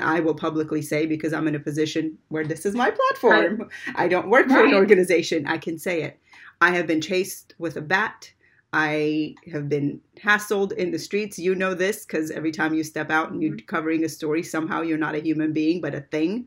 I 0.00 0.20
will 0.20 0.34
publicly 0.34 0.82
say 0.82 1.06
because 1.06 1.32
I'm 1.32 1.48
in 1.48 1.54
a 1.54 1.60
position 1.60 2.16
where 2.28 2.44
this 2.44 2.64
is 2.64 2.74
my 2.74 2.90
platform. 2.90 3.68
I 3.96 4.08
don't 4.08 4.30
work 4.30 4.48
for 4.48 4.64
an 4.64 4.74
organization. 4.74 5.46
I 5.46 5.58
can 5.58 5.78
say 5.78 6.02
it. 6.02 6.18
I 6.60 6.70
have 6.70 6.86
been 6.86 7.00
chased 7.00 7.54
with 7.58 7.76
a 7.76 7.82
bat 7.82 8.32
I 8.72 9.34
have 9.52 9.68
been 9.68 10.00
hassled 10.22 10.72
in 10.72 10.90
the 10.90 10.98
streets. 10.98 11.38
You 11.38 11.54
know 11.54 11.74
this 11.74 12.04
because 12.04 12.30
every 12.30 12.52
time 12.52 12.74
you 12.74 12.84
step 12.84 13.10
out 13.10 13.30
and 13.30 13.42
you're 13.42 13.52
mm-hmm. 13.52 13.66
covering 13.66 14.04
a 14.04 14.08
story, 14.08 14.42
somehow 14.42 14.82
you're 14.82 14.98
not 14.98 15.14
a 15.14 15.20
human 15.20 15.52
being, 15.52 15.80
but 15.80 15.94
a 15.94 16.00
thing, 16.00 16.46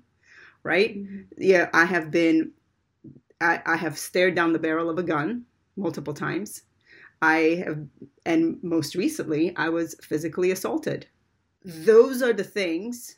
right? 0.63 0.97
Mm-hmm. 0.97 1.21
Yeah, 1.37 1.69
I 1.73 1.85
have 1.85 2.11
been, 2.11 2.51
I, 3.41 3.61
I 3.65 3.77
have 3.77 3.97
stared 3.97 4.35
down 4.35 4.53
the 4.53 4.59
barrel 4.59 4.89
of 4.89 4.97
a 4.97 5.03
gun 5.03 5.45
multiple 5.75 6.13
times. 6.13 6.63
I 7.21 7.63
have, 7.65 7.85
and 8.25 8.61
most 8.63 8.95
recently, 8.95 9.55
I 9.55 9.69
was 9.69 9.95
physically 10.01 10.51
assaulted. 10.51 11.07
Those 11.63 12.21
are 12.21 12.33
the 12.33 12.43
things 12.43 13.17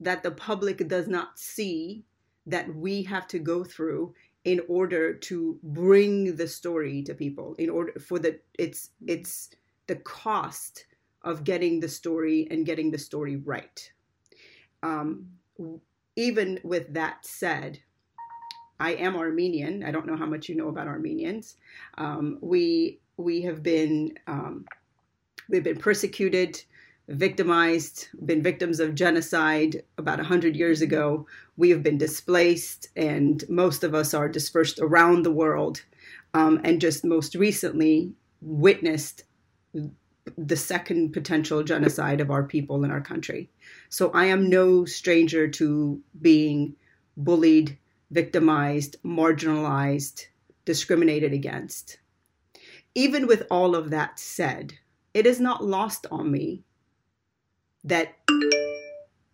that 0.00 0.22
the 0.22 0.30
public 0.30 0.86
does 0.88 1.08
not 1.08 1.38
see 1.38 2.04
that 2.46 2.74
we 2.74 3.02
have 3.02 3.26
to 3.28 3.38
go 3.38 3.64
through 3.64 4.14
in 4.48 4.62
order 4.66 5.12
to 5.12 5.58
bring 5.62 6.34
the 6.36 6.48
story 6.48 7.02
to 7.02 7.12
people 7.12 7.54
in 7.58 7.68
order 7.68 7.92
for 8.00 8.18
the 8.18 8.40
it's 8.58 8.90
it's 9.06 9.50
the 9.88 9.96
cost 9.96 10.86
of 11.22 11.44
getting 11.44 11.80
the 11.80 11.88
story 11.88 12.48
and 12.50 12.64
getting 12.64 12.90
the 12.90 12.98
story 12.98 13.36
right. 13.36 13.92
Um, 14.82 15.26
even 16.16 16.58
with 16.64 16.94
that 16.94 17.26
said 17.26 17.78
i 18.80 18.92
am 18.92 19.16
armenian. 19.16 19.82
I 19.82 19.90
don't 19.90 20.06
know 20.06 20.16
how 20.16 20.26
much 20.26 20.48
you 20.48 20.54
know 20.54 20.68
about 20.68 20.86
armenians. 20.86 21.56
Um, 21.98 22.38
we 22.40 23.00
we 23.16 23.42
have 23.42 23.62
been 23.62 24.14
um, 24.28 24.64
we've 25.50 25.64
been 25.64 25.78
persecuted 25.78 26.62
victimized, 27.08 28.08
been 28.24 28.42
victims 28.42 28.80
of 28.80 28.94
genocide 28.94 29.82
about 29.96 30.18
100 30.18 30.54
years 30.54 30.82
ago. 30.82 31.26
We 31.56 31.70
have 31.70 31.82
been 31.82 31.98
displaced, 31.98 32.88
and 32.96 33.42
most 33.48 33.82
of 33.82 33.94
us 33.94 34.12
are 34.12 34.28
dispersed 34.28 34.78
around 34.78 35.22
the 35.24 35.32
world. 35.32 35.82
Um, 36.34 36.60
and 36.62 36.80
just 36.80 37.04
most 37.04 37.34
recently 37.34 38.12
witnessed 38.42 39.24
the 40.36 40.56
second 40.56 41.12
potential 41.12 41.62
genocide 41.62 42.20
of 42.20 42.30
our 42.30 42.42
people 42.42 42.84
in 42.84 42.90
our 42.90 43.00
country. 43.00 43.48
So 43.88 44.10
I 44.10 44.26
am 44.26 44.50
no 44.50 44.84
stranger 44.84 45.48
to 45.48 46.00
being 46.20 46.76
bullied, 47.16 47.78
victimized, 48.10 49.02
marginalized, 49.02 50.26
discriminated 50.66 51.32
against. 51.32 51.98
Even 52.94 53.26
with 53.26 53.46
all 53.50 53.74
of 53.74 53.88
that 53.90 54.18
said, 54.18 54.74
it 55.14 55.26
is 55.26 55.40
not 55.40 55.64
lost 55.64 56.06
on 56.10 56.30
me 56.30 56.62
that 57.88 58.14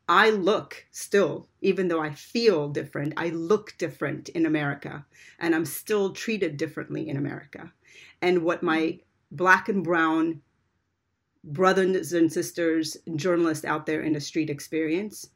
I 0.09 0.31
look 0.31 0.87
still, 0.91 1.49
even 1.61 1.89
though 1.89 2.01
I 2.01 2.11
feel 2.11 2.69
different, 2.69 3.15
I 3.17 3.31
look 3.31 3.75
different 3.79 4.29
in 4.31 4.47
America 4.47 5.05
and 5.39 5.55
I'm 5.55 5.65
still 5.65 6.13
treated 6.13 6.57
differently 6.57 7.09
in 7.09 7.17
America. 7.17 7.73
And 8.23 8.43
what 8.43 8.63
my 8.63 9.01
black 9.31 9.69
and 9.69 9.83
brown 9.83 10.43
brothers 11.43 12.13
and 12.13 12.33
sisters, 12.33 12.97
journalists 13.17 13.65
out 13.65 13.87
there 13.87 14.03
in 14.03 14.13
the 14.13 14.21
street 14.21 14.51
experience 14.51 15.31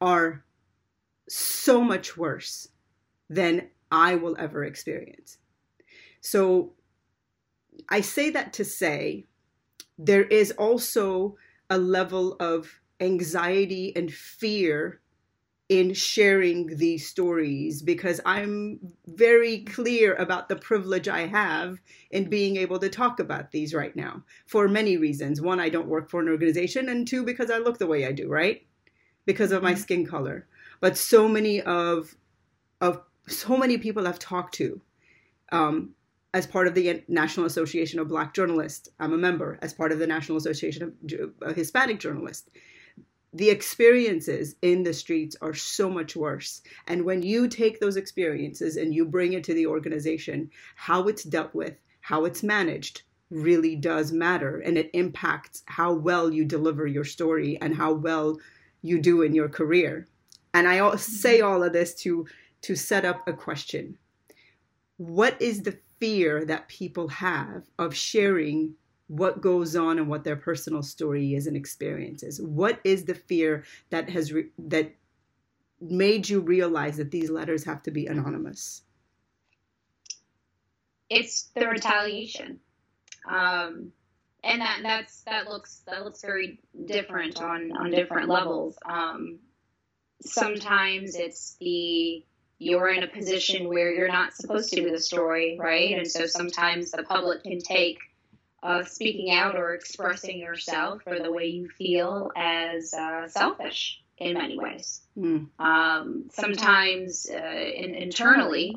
are 0.00 0.44
so 1.28 1.82
much 1.82 2.16
worse 2.16 2.68
than 3.28 3.68
I 3.90 4.14
will 4.14 4.36
ever 4.38 4.64
experience. 4.64 5.38
So 6.20 6.74
I 7.88 8.00
say 8.00 8.30
that 8.30 8.52
to 8.54 8.64
say 8.64 9.26
there 9.98 10.24
is 10.24 10.52
also 10.52 11.36
a 11.70 11.78
level 11.78 12.36
of 12.40 12.80
anxiety 13.00 13.94
and 13.96 14.12
fear 14.12 15.00
in 15.70 15.94
sharing 15.94 16.66
these 16.78 17.08
stories 17.08 17.80
because 17.80 18.20
I'm 18.26 18.80
very 19.06 19.58
clear 19.58 20.14
about 20.16 20.48
the 20.48 20.56
privilege 20.56 21.06
I 21.06 21.28
have 21.28 21.78
in 22.10 22.28
being 22.28 22.56
able 22.56 22.80
to 22.80 22.88
talk 22.88 23.20
about 23.20 23.52
these 23.52 23.72
right 23.72 23.94
now 23.94 24.24
for 24.46 24.66
many 24.66 24.96
reasons. 24.96 25.40
One, 25.40 25.60
I 25.60 25.68
don't 25.68 25.86
work 25.86 26.10
for 26.10 26.20
an 26.20 26.28
organization, 26.28 26.88
and 26.88 27.06
two, 27.06 27.24
because 27.24 27.52
I 27.52 27.58
look 27.58 27.78
the 27.78 27.86
way 27.86 28.04
I 28.04 28.10
do, 28.10 28.28
right? 28.28 28.66
Because 29.26 29.52
of 29.52 29.62
my 29.62 29.74
mm-hmm. 29.74 29.80
skin 29.80 30.06
color. 30.06 30.48
But 30.80 30.96
so 30.96 31.28
many 31.28 31.62
of 31.62 32.16
of 32.80 33.02
so 33.28 33.56
many 33.56 33.78
people 33.78 34.08
I've 34.08 34.18
talked 34.18 34.54
to 34.54 34.80
um, 35.52 35.94
as 36.32 36.46
part 36.46 36.66
of 36.66 36.74
the 36.74 37.02
National 37.08 37.46
Association 37.46 37.98
of 37.98 38.08
Black 38.08 38.34
Journalists. 38.34 38.88
I'm 39.00 39.12
a 39.12 39.18
member 39.18 39.58
as 39.62 39.74
part 39.74 39.92
of 39.92 39.98
the 39.98 40.06
National 40.06 40.38
Association 40.38 40.94
of 41.42 41.56
Hispanic 41.56 41.98
Journalists 41.98 42.48
the 43.32 43.50
experiences 43.50 44.56
in 44.60 44.82
the 44.82 44.92
streets 44.92 45.36
are 45.40 45.54
so 45.54 45.88
much 45.88 46.16
worse. 46.16 46.62
And 46.86 47.04
when 47.04 47.22
you 47.22 47.48
take 47.48 47.78
those 47.78 47.96
experiences 47.96 48.76
and 48.76 48.92
you 48.92 49.04
bring 49.04 49.34
it 49.34 49.44
to 49.44 49.54
the 49.54 49.66
organization, 49.66 50.50
how 50.74 51.06
it's 51.06 51.22
dealt 51.22 51.54
with, 51.54 51.74
how 52.00 52.24
it's 52.24 52.42
managed 52.42 53.02
really 53.30 53.76
does 53.76 54.10
matter. 54.10 54.58
And 54.58 54.76
it 54.76 54.90
impacts 54.94 55.62
how 55.66 55.92
well 55.92 56.32
you 56.32 56.44
deliver 56.44 56.86
your 56.86 57.04
story 57.04 57.56
and 57.60 57.74
how 57.74 57.92
well 57.92 58.38
you 58.82 59.00
do 59.00 59.22
in 59.22 59.32
your 59.32 59.48
career. 59.48 60.08
And 60.52 60.66
I 60.66 60.96
say 60.96 61.38
mm-hmm. 61.38 61.46
all 61.46 61.62
of 61.62 61.72
this 61.72 61.94
to, 61.96 62.26
to 62.62 62.74
set 62.74 63.04
up 63.04 63.28
a 63.28 63.32
question 63.32 63.96
What 64.96 65.40
is 65.40 65.62
the 65.62 65.78
fear 66.00 66.44
that 66.46 66.68
people 66.68 67.08
have 67.08 67.64
of 67.78 67.94
sharing 67.94 68.74
what 69.10 69.40
goes 69.40 69.74
on 69.74 69.98
and 69.98 70.08
what 70.08 70.24
their 70.24 70.36
personal 70.36 70.82
story 70.82 71.34
is 71.34 71.46
and 71.46 71.56
experiences. 71.56 72.40
What 72.40 72.80
is 72.84 73.04
the 73.04 73.14
fear 73.14 73.64
that 73.90 74.08
has 74.08 74.32
re- 74.32 74.50
that 74.58 74.94
made 75.80 76.28
you 76.28 76.40
realize 76.40 76.96
that 76.96 77.10
these 77.10 77.28
letters 77.28 77.64
have 77.64 77.82
to 77.82 77.90
be 77.90 78.06
anonymous? 78.06 78.82
It's 81.08 81.50
the 81.56 81.66
retaliation, 81.66 82.60
um, 83.28 83.90
and 84.44 84.60
that 84.60 84.78
that's 84.84 85.22
that 85.22 85.48
looks 85.48 85.82
that 85.86 86.04
looks 86.04 86.22
very 86.22 86.60
different 86.84 87.42
on 87.42 87.72
on 87.76 87.90
different 87.90 88.28
levels. 88.28 88.78
Um, 88.84 89.40
sometimes 90.22 91.16
it's 91.16 91.56
the 91.60 92.24
you're 92.60 92.90
in 92.90 93.02
a 93.02 93.08
position 93.08 93.68
where 93.68 93.90
you're 93.90 94.06
not 94.06 94.34
supposed 94.34 94.70
to 94.70 94.82
with 94.82 94.92
a 94.92 95.00
story, 95.00 95.56
right? 95.58 95.96
And 95.96 96.06
so 96.06 96.26
sometimes 96.26 96.90
the 96.90 97.02
public 97.02 97.42
can 97.42 97.58
take 97.58 97.98
uh, 98.62 98.84
speaking 98.84 99.32
out 99.32 99.56
or 99.56 99.72
expressing 99.72 100.38
yourself 100.38 101.02
or 101.06 101.18
the 101.18 101.32
way 101.32 101.46
you 101.46 101.70
feel 101.70 102.30
as 102.36 102.92
uh, 102.92 103.26
selfish 103.28 104.02
in 104.18 104.34
many 104.34 104.58
ways. 104.58 105.00
Mm. 105.16 105.48
Um, 105.58 106.28
sometimes 106.34 107.26
uh, 107.32 107.36
in, 107.36 107.94
internally, 107.94 108.76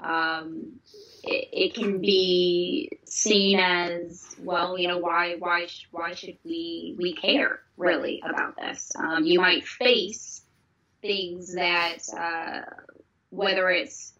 um, 0.00 0.80
it, 1.22 1.48
it, 1.50 1.74
can 1.74 2.02
be 2.02 2.90
seen 3.06 3.58
as 3.58 4.36
well. 4.38 4.78
You 4.78 4.88
know, 4.88 4.98
why 4.98 5.36
why 5.38 5.68
why 5.90 6.12
should 6.12 6.36
we 6.44 6.94
we 6.98 7.14
care 7.14 7.60
really 7.78 8.22
about 8.22 8.56
this? 8.56 8.92
Um, 8.98 9.24
you 9.24 9.40
might 9.40 9.66
face 9.66 10.42
things 11.00 11.54
that 11.54 11.98
uh, 12.14 12.70
whether 13.34 13.68
it's 13.70 14.12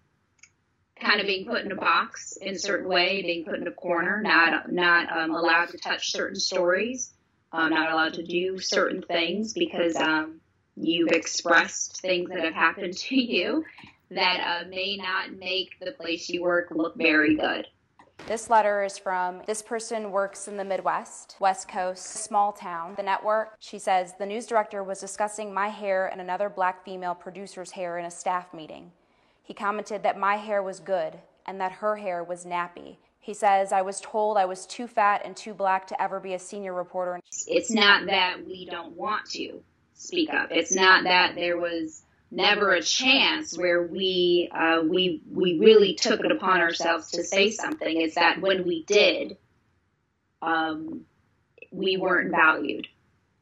kind 1.00 1.20
of 1.20 1.26
being 1.26 1.46
put 1.46 1.64
in 1.64 1.72
a 1.72 1.76
box 1.76 2.36
in 2.36 2.54
a 2.54 2.58
certain 2.58 2.88
way, 2.88 3.22
being 3.22 3.44
put 3.44 3.58
in 3.58 3.66
a 3.66 3.72
corner, 3.72 4.20
not 4.22 4.70
not 4.72 5.10
um, 5.16 5.34
allowed 5.34 5.68
to 5.70 5.78
touch 5.78 6.12
certain 6.12 6.38
stories, 6.38 7.12
um, 7.52 7.70
not 7.70 7.92
allowed 7.92 8.14
to 8.14 8.22
do 8.22 8.58
certain 8.58 9.02
things 9.02 9.52
because 9.52 9.96
um, 9.96 10.40
you've 10.76 11.12
expressed 11.12 12.00
things 12.00 12.28
that 12.30 12.44
have 12.44 12.54
happened 12.54 12.96
to 13.08 13.16
you 13.16 13.64
that 14.10 14.64
uh, 14.64 14.68
may 14.68 14.96
not 14.96 15.32
make 15.32 15.78
the 15.80 15.92
place 15.92 16.28
you 16.28 16.42
work 16.42 16.68
look 16.70 16.96
very 16.96 17.36
good. 17.36 17.66
This 18.26 18.48
letter 18.48 18.82
is 18.82 18.96
from 18.96 19.42
this 19.46 19.60
person 19.60 20.10
works 20.10 20.48
in 20.48 20.56
the 20.56 20.64
Midwest, 20.64 21.36
West 21.40 21.68
Coast, 21.68 22.04
small 22.04 22.52
town, 22.52 22.94
the 22.96 23.02
network. 23.02 23.56
She 23.58 23.78
says 23.78 24.14
the 24.18 24.24
news 24.24 24.46
director 24.46 24.82
was 24.82 25.00
discussing 25.00 25.52
my 25.52 25.68
hair 25.68 26.06
and 26.06 26.20
another 26.20 26.48
black 26.48 26.84
female 26.84 27.14
producer's 27.14 27.72
hair 27.72 27.98
in 27.98 28.06
a 28.06 28.10
staff 28.10 28.54
meeting. 28.54 28.92
He 29.44 29.54
commented 29.54 30.02
that 30.02 30.18
my 30.18 30.36
hair 30.36 30.62
was 30.62 30.80
good 30.80 31.18
and 31.46 31.60
that 31.60 31.72
her 31.72 31.96
hair 31.96 32.24
was 32.24 32.44
nappy. 32.44 32.96
He 33.20 33.34
says, 33.34 33.72
I 33.72 33.82
was 33.82 34.00
told 34.00 34.36
I 34.36 34.46
was 34.46 34.66
too 34.66 34.86
fat 34.86 35.22
and 35.24 35.36
too 35.36 35.54
black 35.54 35.86
to 35.88 36.02
ever 36.02 36.18
be 36.18 36.34
a 36.34 36.38
senior 36.38 36.74
reporter. 36.74 37.20
It's 37.46 37.70
not 37.70 38.06
that 38.06 38.44
we 38.44 38.66
don't 38.66 38.96
want 38.96 39.30
to 39.30 39.62
speak 39.94 40.32
up. 40.32 40.48
It's 40.50 40.74
not 40.74 41.04
that 41.04 41.34
there 41.34 41.58
was 41.58 42.02
never 42.30 42.72
a 42.72 42.82
chance 42.82 43.56
where 43.56 43.82
we 43.82 44.50
uh, 44.52 44.82
we 44.82 45.22
we 45.30 45.58
really 45.58 45.94
took 45.94 46.20
it 46.20 46.32
upon 46.32 46.60
ourselves 46.60 47.12
to 47.12 47.22
say 47.22 47.50
something. 47.50 48.00
It's 48.00 48.16
that 48.16 48.40
when 48.40 48.64
we 48.64 48.84
did, 48.84 49.36
um, 50.42 51.02
we 51.70 51.96
weren't 51.96 52.30
valued, 52.30 52.86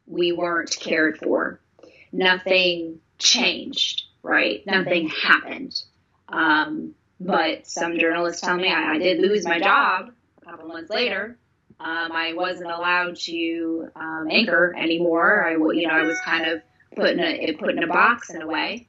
we 0.07 0.33
weren't 0.33 0.77
cared 0.79 1.19
for, 1.19 1.61
nothing 2.13 3.01
changed, 3.19 4.05
right? 4.23 4.65
Nothing 4.67 5.09
happened. 5.09 5.83
Um, 6.29 6.95
but 7.21 7.67
some 7.67 7.99
journalists 7.99 8.41
tell 8.41 8.57
me 8.57 8.69
I, 8.69 8.95
I, 8.95 8.99
did 8.99 9.21
lose 9.21 9.45
my 9.47 9.61
job 9.61 10.11
a 10.41 10.45
couple 10.45 10.69
months 10.69 10.91
later. 10.91 11.39
Um, 11.79 12.13
I 12.13 12.33
wasn't 12.35 12.71
allowed 12.71 13.17
to 13.17 13.89
um, 13.95 14.29
anchor 14.31 14.75
anymore. 14.77 15.47
I, 15.47 15.53
you 15.53 15.87
know, 15.87 15.95
I 15.95 16.03
was 16.03 16.19
kind 16.21 16.47
of 16.47 16.63
put 16.95 17.11
in 17.11 17.21
a 17.21 17.53
put 17.55 17.71
in 17.71 17.83
a 17.83 17.87
box 17.87 18.31
in 18.31 18.43
a 18.43 18.47
way. 18.47 18.89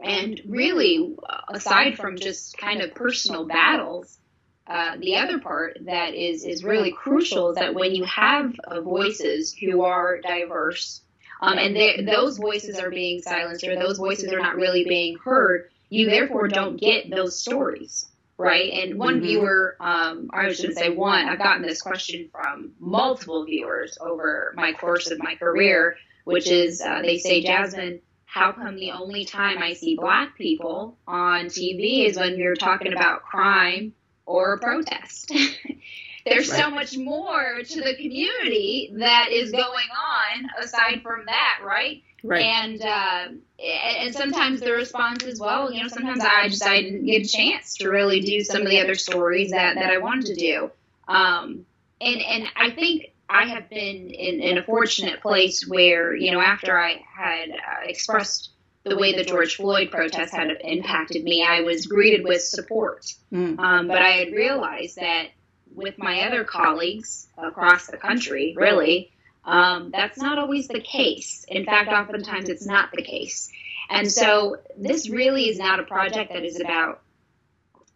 And 0.00 0.40
really, 0.46 1.16
aside 1.48 1.96
from 1.96 2.16
just 2.16 2.58
kind 2.58 2.82
of 2.82 2.94
personal 2.94 3.46
battles, 3.46 4.18
uh, 4.66 4.96
the 4.98 5.16
other 5.16 5.38
part 5.38 5.78
that 5.82 6.14
is 6.14 6.44
is 6.44 6.64
really 6.64 6.92
crucial 6.92 7.50
is 7.50 7.56
that 7.56 7.74
when 7.74 7.94
you 7.94 8.04
have 8.04 8.54
uh, 8.64 8.80
voices 8.80 9.54
who 9.54 9.82
are 9.82 10.20
diverse, 10.20 11.02
um, 11.40 11.58
and 11.58 12.08
those 12.08 12.38
voices 12.38 12.78
are 12.78 12.90
being 12.90 13.22
silenced 13.22 13.66
or 13.66 13.76
those 13.76 13.98
voices 13.98 14.32
are 14.32 14.40
not 14.40 14.56
really 14.56 14.84
being 14.84 15.16
heard, 15.18 15.70
you 15.88 16.08
therefore 16.08 16.48
don't 16.48 16.76
get 16.76 17.10
those 17.10 17.38
stories 17.38 18.08
right? 18.38 18.72
And 18.72 18.98
one 18.98 19.16
mm-hmm. 19.16 19.24
viewer, 19.24 19.76
um, 19.80 20.30
I 20.32 20.52
shouldn't 20.52 20.78
say 20.78 20.90
one, 20.90 21.28
I've 21.28 21.38
gotten 21.38 21.62
this 21.62 21.80
question 21.80 22.28
from 22.30 22.72
multiple 22.78 23.44
viewers 23.44 23.96
over 24.00 24.52
my 24.56 24.72
course 24.72 25.10
of 25.10 25.18
my 25.18 25.36
career, 25.36 25.96
which 26.24 26.50
is 26.50 26.80
uh, 26.80 27.00
they 27.02 27.18
say, 27.18 27.42
Jasmine, 27.42 28.00
how 28.24 28.52
come 28.52 28.76
the 28.76 28.90
only 28.90 29.24
time 29.24 29.62
I 29.62 29.72
see 29.72 29.96
black 29.96 30.36
people 30.36 30.98
on 31.06 31.46
TV 31.46 32.06
is 32.06 32.18
when 32.18 32.36
you're 32.36 32.56
talking 32.56 32.92
about 32.92 33.22
crime 33.22 33.94
or 34.26 34.58
protest? 34.58 35.32
There's 36.26 36.50
right. 36.50 36.60
so 36.60 36.70
much 36.70 36.98
more 36.98 37.60
to 37.64 37.80
the 37.80 37.94
community 37.94 38.90
that 38.96 39.28
is 39.30 39.52
going 39.52 39.62
on 39.62 40.50
aside 40.60 41.00
from 41.02 41.24
that, 41.26 41.60
right? 41.64 42.02
Right. 42.26 42.44
And 42.44 42.82
uh, 42.82 43.28
and 43.58 44.14
sometimes 44.14 44.60
the 44.60 44.72
response 44.72 45.22
is, 45.22 45.38
well, 45.38 45.72
you 45.72 45.82
know, 45.82 45.88
sometimes 45.88 46.20
I 46.20 46.48
just 46.48 46.66
I 46.66 46.82
didn't 46.82 47.06
get 47.06 47.24
a 47.24 47.28
chance 47.28 47.76
to 47.76 47.88
really 47.88 48.20
do 48.20 48.42
some 48.42 48.62
of 48.62 48.68
the 48.68 48.80
other 48.80 48.96
stories 48.96 49.52
that, 49.52 49.76
that 49.76 49.90
I 49.90 49.98
wanted 49.98 50.26
to 50.26 50.34
do. 50.34 50.70
Um, 51.06 51.66
and 52.00 52.20
and 52.20 52.48
I 52.56 52.70
think 52.70 53.12
I 53.28 53.46
have 53.46 53.70
been 53.70 54.10
in, 54.10 54.40
in 54.40 54.58
a 54.58 54.62
fortunate 54.62 55.22
place 55.22 55.66
where 55.68 56.14
you 56.14 56.32
know 56.32 56.40
after 56.40 56.78
I 56.78 57.00
had 57.16 57.50
uh, 57.50 57.84
expressed 57.84 58.50
the 58.82 58.96
way 58.96 59.14
the 59.14 59.24
George 59.24 59.56
Floyd 59.56 59.90
protests 59.90 60.32
had 60.32 60.48
impacted 60.62 61.22
me, 61.24 61.44
I 61.44 61.62
was 61.62 61.86
greeted 61.86 62.24
with 62.24 62.42
support. 62.42 63.12
Mm. 63.32 63.58
Um, 63.58 63.88
but 63.88 63.98
I 63.98 64.10
had 64.10 64.32
realized 64.32 64.96
that 64.96 65.28
with 65.74 65.98
my 65.98 66.22
other 66.22 66.44
colleagues 66.44 67.26
across 67.36 67.88
the 67.88 67.96
country, 67.96 68.54
really, 68.56 69.10
um, 69.46 69.90
that's 69.92 70.18
not 70.18 70.38
always 70.38 70.66
the 70.66 70.80
case. 70.80 71.44
In 71.48 71.64
fact, 71.64 71.88
oftentimes 71.88 72.48
it's 72.48 72.66
not 72.66 72.90
the 72.92 73.02
case. 73.02 73.50
And 73.88 74.10
so 74.10 74.56
this 74.76 75.08
really 75.08 75.48
is 75.48 75.58
not 75.58 75.78
a 75.78 75.84
project 75.84 76.32
that 76.32 76.44
is 76.44 76.60
about 76.60 77.00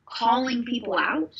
calling 0.06 0.64
people 0.64 0.96
out. 0.96 1.32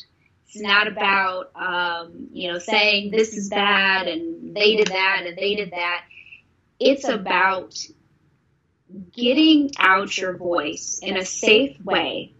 It's 0.47 0.59
not 0.59 0.87
about, 0.87 1.51
um, 1.55 2.27
you 2.33 2.51
know, 2.51 2.59
saying 2.59 3.11
this 3.11 3.37
is 3.37 3.47
bad 3.47 4.09
and 4.09 4.53
they 4.53 4.75
did 4.75 4.87
that 4.87 5.23
and 5.25 5.37
they 5.37 5.55
did 5.55 5.71
that. 5.71 6.03
It's 6.77 7.07
about 7.07 7.79
getting 9.13 9.71
out 9.79 10.17
your 10.17 10.35
voice 10.35 10.99
in 11.01 11.15
a 11.15 11.23
safe 11.23 11.79
way 11.85 12.33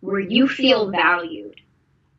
where 0.00 0.20
you 0.20 0.48
feel 0.48 0.90
valued. 0.90 1.60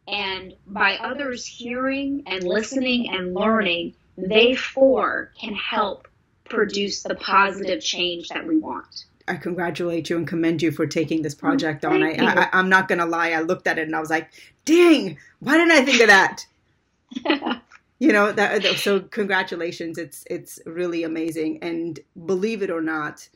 And 0.07 0.53
by 0.67 0.97
others 0.97 1.47
hearing 1.47 2.23
and 2.27 2.43
listening 2.43 3.09
and 3.11 3.33
learning, 3.33 3.95
they 4.27 4.55
four 4.55 5.31
can 5.39 5.53
help 5.55 6.07
produce 6.45 7.03
the 7.03 7.15
positive 7.15 7.81
change 7.81 8.29
that 8.29 8.45
we 8.45 8.57
want. 8.57 9.05
I 9.27 9.35
congratulate 9.35 10.09
you 10.09 10.17
and 10.17 10.27
commend 10.27 10.61
you 10.61 10.71
for 10.71 10.87
taking 10.87 11.21
this 11.21 11.35
project 11.35 11.85
on. 11.85 12.01
I, 12.01 12.15
I, 12.17 12.49
I'm 12.51 12.67
not 12.67 12.87
going 12.87 12.97
to 12.97 13.05
lie. 13.05 13.31
I 13.31 13.41
looked 13.41 13.67
at 13.67 13.77
it 13.77 13.83
and 13.83 13.95
I 13.95 13.99
was 13.99 14.09
like, 14.09 14.31
dang, 14.65 15.17
why 15.39 15.57
didn't 15.57 15.71
I 15.71 15.85
think 15.85 16.01
of 16.01 16.07
that? 16.07 17.61
you 17.99 18.11
know, 18.11 18.31
that, 18.31 18.63
so 18.77 19.01
congratulations. 19.01 19.99
It's, 19.99 20.23
it's 20.29 20.59
really 20.65 21.03
amazing. 21.03 21.59
And 21.61 21.99
believe 22.25 22.63
it 22.63 22.71
or 22.71 22.81
not, 22.81 23.29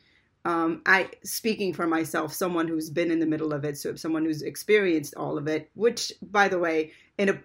um, 0.45 0.81
I 0.85 1.09
speaking 1.23 1.73
for 1.73 1.87
myself, 1.87 2.33
someone 2.33 2.67
who's 2.67 2.89
been 2.89 3.11
in 3.11 3.19
the 3.19 3.25
middle 3.25 3.53
of 3.53 3.63
it, 3.63 3.77
so 3.77 3.95
someone 3.95 4.25
who's 4.25 4.41
experienced 4.41 5.15
all 5.15 5.37
of 5.37 5.47
it. 5.47 5.69
Which, 5.73 6.11
by 6.21 6.49
the 6.49 6.59
way, 6.59 6.91
in 7.17 7.29
a 7.29 7.39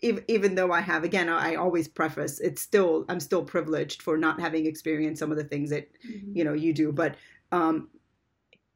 even, 0.00 0.24
even 0.28 0.54
though 0.54 0.72
I 0.72 0.80
have, 0.80 1.04
again, 1.04 1.28
I 1.28 1.54
always 1.54 1.88
preface 1.88 2.40
it's 2.40 2.62
still 2.62 3.04
I'm 3.08 3.20
still 3.20 3.44
privileged 3.44 4.02
for 4.02 4.16
not 4.16 4.40
having 4.40 4.66
experienced 4.66 5.20
some 5.20 5.30
of 5.30 5.36
the 5.36 5.44
things 5.44 5.70
that 5.70 5.88
mm-hmm. 6.04 6.36
you 6.36 6.44
know 6.44 6.52
you 6.52 6.72
do, 6.72 6.92
but 6.92 7.16
um, 7.52 7.88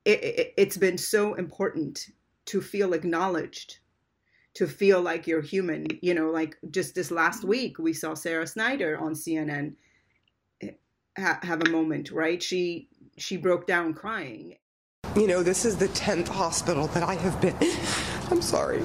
it, 0.04 0.22
it, 0.22 0.54
it's 0.56 0.76
been 0.76 0.98
so 0.98 1.34
important 1.34 2.08
to 2.46 2.60
feel 2.60 2.92
acknowledged 2.92 3.78
to 4.54 4.66
feel 4.66 5.00
like 5.00 5.26
you're 5.26 5.42
human. 5.42 5.86
You 6.02 6.14
know, 6.14 6.30
like 6.30 6.56
just 6.70 6.94
this 6.94 7.10
last 7.10 7.40
mm-hmm. 7.40 7.48
week, 7.48 7.78
we 7.78 7.92
saw 7.92 8.14
Sara 8.14 8.44
Sidner 8.44 9.00
on 9.00 9.14
CNN 9.14 9.74
ha- 11.18 11.40
have 11.42 11.62
a 11.62 11.70
moment, 11.70 12.10
right? 12.10 12.42
She 12.42 12.88
she 13.16 13.36
broke 13.36 13.66
down 13.66 13.94
crying. 13.94 14.56
You 15.16 15.26
know, 15.26 15.42
this 15.42 15.64
is 15.64 15.76
the 15.76 15.88
tenth 15.88 16.28
hospital 16.28 16.86
that 16.88 17.02
I 17.02 17.14
have 17.14 17.40
been. 17.40 17.56
I'm 18.30 18.40
sorry. 18.40 18.82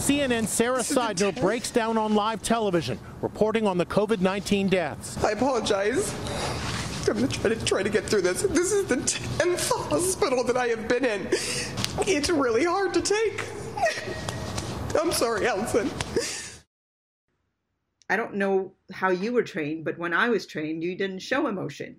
CNN 0.00 0.46
Sara 0.46 0.78
Sidner 0.78 1.38
breaks 1.38 1.70
down 1.70 1.98
on 1.98 2.14
live 2.14 2.40
television, 2.42 2.98
reporting 3.20 3.66
on 3.66 3.76
the 3.76 3.84
COVID 3.84 4.20
19 4.20 4.68
deaths. 4.68 5.22
I 5.22 5.32
apologize. 5.32 6.14
I'm 7.06 7.18
going 7.18 7.28
to 7.28 7.40
try 7.40 7.50
to 7.50 7.64
try 7.66 7.82
to 7.82 7.90
get 7.90 8.04
through 8.04 8.22
this. 8.22 8.40
This 8.40 8.72
is 8.72 8.86
the 8.86 8.96
10th 8.96 9.70
hospital 9.90 10.42
that 10.44 10.56
I 10.56 10.68
have 10.68 10.88
been 10.88 11.04
in. 11.04 11.28
It's 12.06 12.30
really 12.30 12.64
hard 12.64 12.94
to 12.94 13.02
take. 13.02 13.44
I'm 14.98 15.12
sorry, 15.12 15.46
Allison. 15.46 15.90
I 18.08 18.16
don't 18.16 18.36
know 18.36 18.72
how 18.90 19.10
you 19.10 19.34
were 19.34 19.42
trained, 19.42 19.84
but 19.84 19.98
when 19.98 20.14
I 20.14 20.30
was 20.30 20.46
trained, 20.46 20.82
you 20.82 20.96
didn't 20.96 21.18
show 21.18 21.46
emotion, 21.46 21.96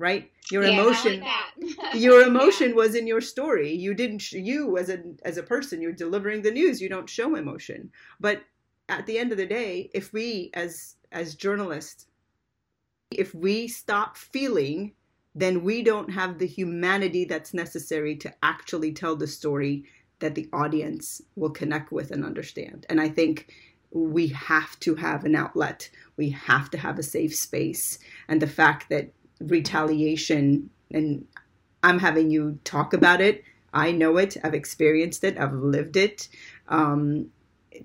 right? 0.00 0.30
Your 0.50 0.64
yeah, 0.64 0.70
emotion, 0.70 1.20
like 1.20 1.94
your 1.94 2.22
emotion 2.26 2.70
yeah. 2.70 2.74
was 2.74 2.94
in 2.94 3.06
your 3.06 3.20
story. 3.20 3.72
You 3.72 3.94
didn't. 3.94 4.32
You 4.32 4.78
as 4.78 4.88
a 4.88 4.98
as 5.24 5.36
a 5.36 5.42
person, 5.42 5.80
you're 5.80 5.92
delivering 5.92 6.42
the 6.42 6.50
news. 6.50 6.80
You 6.80 6.88
don't 6.88 7.08
show 7.08 7.36
emotion. 7.36 7.92
But 8.18 8.42
at 8.88 9.06
the 9.06 9.18
end 9.18 9.30
of 9.30 9.38
the 9.38 9.46
day, 9.46 9.90
if 9.94 10.12
we 10.12 10.50
as 10.54 10.96
as 11.12 11.34
journalists, 11.34 12.06
if 13.10 13.34
we 13.34 13.68
stop 13.68 14.16
feeling, 14.16 14.94
then 15.34 15.62
we 15.62 15.82
don't 15.82 16.10
have 16.10 16.38
the 16.38 16.46
humanity 16.46 17.26
that's 17.26 17.52
necessary 17.54 18.16
to 18.16 18.32
actually 18.42 18.92
tell 18.92 19.14
the 19.14 19.26
story 19.26 19.84
that 20.20 20.34
the 20.34 20.48
audience 20.52 21.20
will 21.36 21.50
connect 21.50 21.92
with 21.92 22.10
and 22.10 22.24
understand. 22.24 22.86
And 22.88 23.00
I 23.00 23.08
think 23.08 23.52
we 23.90 24.28
have 24.28 24.78
to 24.80 24.94
have 24.94 25.24
an 25.24 25.34
outlet. 25.34 25.90
We 26.16 26.30
have 26.30 26.70
to 26.70 26.78
have 26.78 26.98
a 26.98 27.02
safe 27.02 27.34
space. 27.34 27.98
And 28.28 28.40
the 28.40 28.46
fact 28.46 28.88
that 28.88 29.12
retaliation, 29.40 30.70
and 30.90 31.26
I'm 31.82 31.98
having 31.98 32.30
you 32.30 32.58
talk 32.64 32.92
about 32.92 33.20
it, 33.20 33.44
I 33.72 33.92
know 33.92 34.16
it, 34.16 34.36
I've 34.42 34.54
experienced 34.54 35.24
it, 35.24 35.38
I've 35.38 35.54
lived 35.54 35.96
it. 35.96 36.28
Um, 36.68 37.30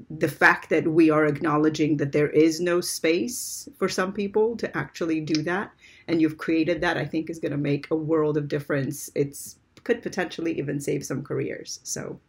the 0.10 0.28
fact 0.28 0.70
that 0.70 0.88
we 0.88 1.10
are 1.10 1.26
acknowledging 1.26 1.98
that 1.98 2.12
there 2.12 2.30
is 2.30 2.60
no 2.60 2.82
space 2.82 3.70
for 3.78 3.88
some 3.88 4.12
people 4.14 4.58
to 4.58 4.78
actually 4.78 5.22
do 5.22 5.44
that, 5.44 5.72
and 6.08 6.22
you've 6.22 6.38
created 6.38 6.82
that, 6.82 6.98
I 6.98 7.06
think 7.06 7.30
is 7.30 7.40
going 7.40 7.52
to 7.52 7.58
make 7.58 7.90
a 7.92 7.96
world 7.96 8.38
of 8.38 8.48
difference. 8.48 9.10
It's 9.16 9.58
could 9.84 10.02
potentially 10.02 10.58
even 10.58 10.80
save 10.80 11.06
some 11.06 11.24
careers. 11.24 11.80
So 11.84 12.20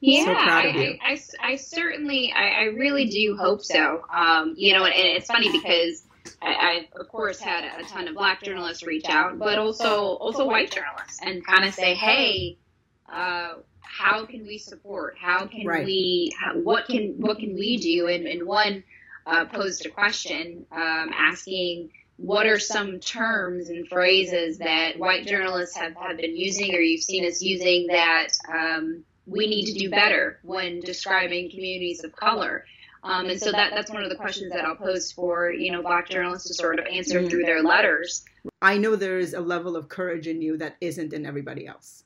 yeah, 0.00 0.24
so 0.24 0.32
I, 0.32 0.34
I, 0.34 0.98
I, 1.12 1.20
I, 1.40 1.56
certainly, 1.56 2.32
I, 2.36 2.48
I, 2.48 2.64
really 2.64 3.06
do 3.06 3.36
hope 3.40 3.62
so. 3.62 4.04
Um, 4.12 4.54
you 4.56 4.74
know, 4.74 4.84
and, 4.84 4.92
it's 4.94 5.28
funny 5.28 5.50
because 5.50 6.02
I, 6.40 6.86
I, 6.94 7.00
of 7.00 7.08
course, 7.08 7.38
had 7.38 7.64
a 7.64 7.84
ton 7.84 8.08
of 8.08 8.14
black 8.14 8.42
journalists 8.42 8.82
reach 8.82 9.06
out, 9.08 9.38
but 9.38 9.58
also 9.58 10.14
also 10.16 10.46
white 10.46 10.70
journalists, 10.70 11.20
and 11.22 11.44
kind 11.46 11.64
of 11.64 11.74
say, 11.74 11.94
hey, 11.94 12.58
uh, 13.12 13.54
how 13.80 14.24
can 14.24 14.46
we 14.46 14.58
support? 14.58 15.16
How 15.20 15.46
can 15.46 15.66
right. 15.66 15.84
we? 15.84 16.32
How, 16.38 16.54
what 16.58 16.86
can 16.86 17.14
what 17.18 17.38
can 17.38 17.54
we 17.54 17.76
do? 17.76 18.06
And, 18.08 18.26
and 18.26 18.46
one 18.46 18.84
uh, 19.26 19.44
posed 19.46 19.84
a 19.86 19.90
question 19.90 20.66
um, 20.72 21.10
asking 21.14 21.90
what 22.16 22.46
are 22.46 22.58
some 22.58 23.00
terms 23.00 23.68
and 23.68 23.88
phrases 23.88 24.58
that 24.58 24.98
white 24.98 25.26
journalists 25.26 25.76
have, 25.76 25.96
have 25.96 26.16
been 26.16 26.36
using 26.36 26.74
or 26.74 26.78
you've 26.78 27.02
seen 27.02 27.26
us 27.26 27.42
using 27.42 27.88
that 27.88 28.28
um, 28.48 29.04
we 29.26 29.48
need 29.48 29.66
to 29.66 29.78
do 29.78 29.90
better 29.90 30.38
when 30.42 30.80
describing 30.80 31.50
communities 31.50 32.04
of 32.04 32.14
color. 32.14 32.64
Um, 33.04 33.28
and 33.28 33.38
so 33.38 33.52
that, 33.52 33.72
that's 33.74 33.90
one 33.90 34.02
of 34.02 34.08
the 34.08 34.16
questions 34.16 34.50
that 34.50 34.64
I'll 34.64 34.76
pose 34.76 35.12
for, 35.12 35.52
you 35.52 35.70
know, 35.70 35.82
black 35.82 36.08
journalists 36.08 36.48
to 36.48 36.54
sort 36.54 36.78
of 36.78 36.86
answer 36.86 37.20
mm-hmm. 37.20 37.28
through 37.28 37.42
their 37.42 37.62
letters. 37.62 38.24
I 38.62 38.78
know 38.78 38.96
there 38.96 39.18
is 39.18 39.34
a 39.34 39.40
level 39.40 39.76
of 39.76 39.90
courage 39.90 40.26
in 40.26 40.40
you 40.40 40.56
that 40.56 40.76
isn't 40.80 41.12
in 41.12 41.26
everybody 41.26 41.66
else, 41.66 42.04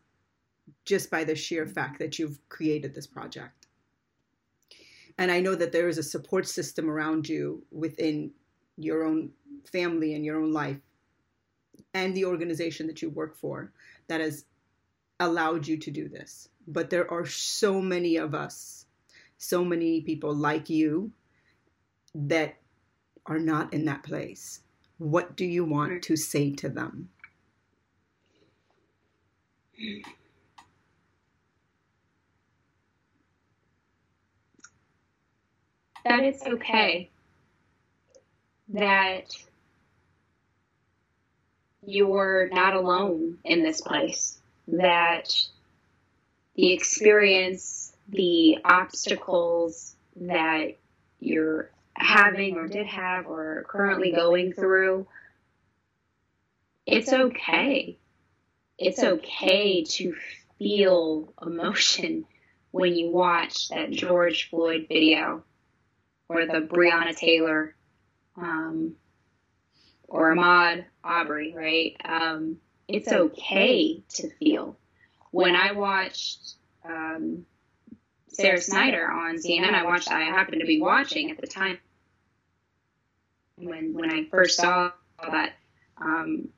just 0.85 1.09
by 1.09 1.23
the 1.23 1.37
sheer 1.37 1.67
fact 1.67 2.01
that 2.01 2.19
you've 2.19 2.41
created 2.49 2.95
this 2.95 3.07
project. 3.07 3.69
And 5.17 5.31
I 5.31 5.41
know 5.41 5.55
that 5.55 5.71
there 5.71 5.89
is 5.89 5.99
a 5.99 6.03
support 6.03 6.49
system 6.49 6.91
around 6.91 7.29
you 7.29 7.63
within 7.71 8.33
your 8.77 9.05
own 9.05 9.31
family 9.71 10.15
and 10.15 10.25
your 10.25 10.41
own 10.41 10.53
life 10.53 10.81
and 11.95 12.15
the 12.15 12.25
organization 12.25 12.89
that 12.89 13.03
you 13.03 13.11
work 13.11 13.37
for 13.37 13.73
that 14.09 14.21
has 14.21 14.45
allowed 15.21 15.67
you 15.67 15.77
to 15.77 15.91
do 15.91 16.09
this 16.09 16.49
but 16.69 16.91
there 16.91 17.11
are 17.11 17.25
so 17.25 17.81
many 17.81 18.17
of 18.17 18.35
us, 18.35 18.78
so 19.39 19.65
many 19.65 20.01
people 20.01 20.35
like 20.35 20.69
you 20.69 21.13
that 22.15 22.57
are 23.27 23.39
not 23.39 23.73
in 23.73 23.85
that 23.87 24.03
place. 24.03 24.61
What 24.99 25.37
do 25.37 25.45
you 25.45 25.65
want 25.65 26.03
to 26.03 26.17
say 26.17 26.53
to 26.57 26.69
them? 26.69 27.09
That 36.05 36.21
it's 36.25 36.45
okay. 36.45 37.11
That 38.71 39.37
you're 41.87 42.49
not 42.53 42.75
alone 42.75 43.39
in 43.45 43.63
this 43.63 43.81
place. 43.81 44.39
That 44.67 45.33
the 46.57 46.73
experience, 46.73 47.88
the 48.09 48.59
obstacles 48.65 49.95
that 50.17 50.77
you're 51.21 51.71
having 51.95 52.57
or 52.57 52.69
did 52.69 52.87
have 52.87 53.27
or 53.27 53.65
currently 53.69 54.13
going 54.13 54.53
through, 54.53 55.07
it's 56.87 57.13
okay. 57.13 57.99
It's 58.79 59.03
okay 59.03 59.85
to 59.85 60.15
feel 60.59 61.33
emotion 61.45 62.25
when 62.71 62.95
you 62.95 63.11
watch 63.11 63.69
that 63.69 63.91
George 63.91 64.49
Floyd 64.51 64.87
video 64.89 65.43
or 66.29 66.47
the 66.47 66.61
Breonna 66.61 67.17
Taylor 67.17 67.75
um, 68.37 68.95
or 70.07 70.35
Ahmaud 70.35 70.85
Arbery, 71.03 71.55
right? 71.55 71.97
Um, 72.05 72.59
it's 72.87 73.13
okay 73.13 74.03
to 74.15 74.31
feel 74.31 74.77
when 75.31 75.55
I 75.55 75.73
watched 75.73 76.55
um, 76.85 77.45
Sara 78.29 78.59
Sidner 78.59 79.09
on 79.11 79.37
CNN, 79.37 79.75
I 79.75 79.85
watched. 79.85 80.11
I 80.11 80.23
happened 80.23 80.61
to 80.61 80.67
be 80.67 80.81
watching 80.81 81.31
at 81.31 81.41
the 81.41 81.47
time 81.47 81.79
when 83.57 83.95
when 83.95 84.11
I 84.11 84.25
first 84.25 84.57
saw 84.59 84.93
that 85.21 85.53
um, 85.97 86.49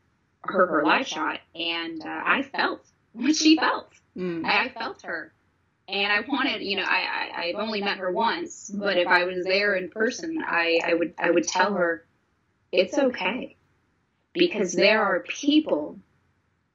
her 0.43 0.67
her 0.67 0.85
live 0.85 1.07
shot, 1.07 1.41
and 1.55 2.03
uh, 2.03 2.23
I 2.25 2.43
felt 2.43 2.85
what 3.13 3.37
she 3.37 3.57
felt. 3.57 3.91
Mm. 4.17 4.45
I, 4.45 4.65
I, 4.65 4.69
felt 4.71 5.03
her, 5.03 5.33
and 5.89 6.13
I 6.13 6.21
wanted. 6.21 6.63
You 6.63 6.79
know, 6.79 6.85
I, 6.87 7.31
I 7.33 7.43
I've 7.45 7.57
only 7.57 7.81
met 7.81 7.99
her 7.99 8.11
once, 8.11 8.71
but 8.71 8.99
if 8.99 9.07
I 9.07 9.25
was 9.25 9.45
there 9.45 9.75
in 9.75 9.91
person, 9.91 10.43
I 10.47 10.81
I 10.85 10.95
would 10.95 11.15
I 11.19 11.31
would 11.31 11.47
tell 11.47 11.75
her 11.75 12.05
it's 12.73 12.97
okay 12.99 13.57
because 14.33 14.73
there 14.73 15.03
are 15.03 15.21
people, 15.21 15.99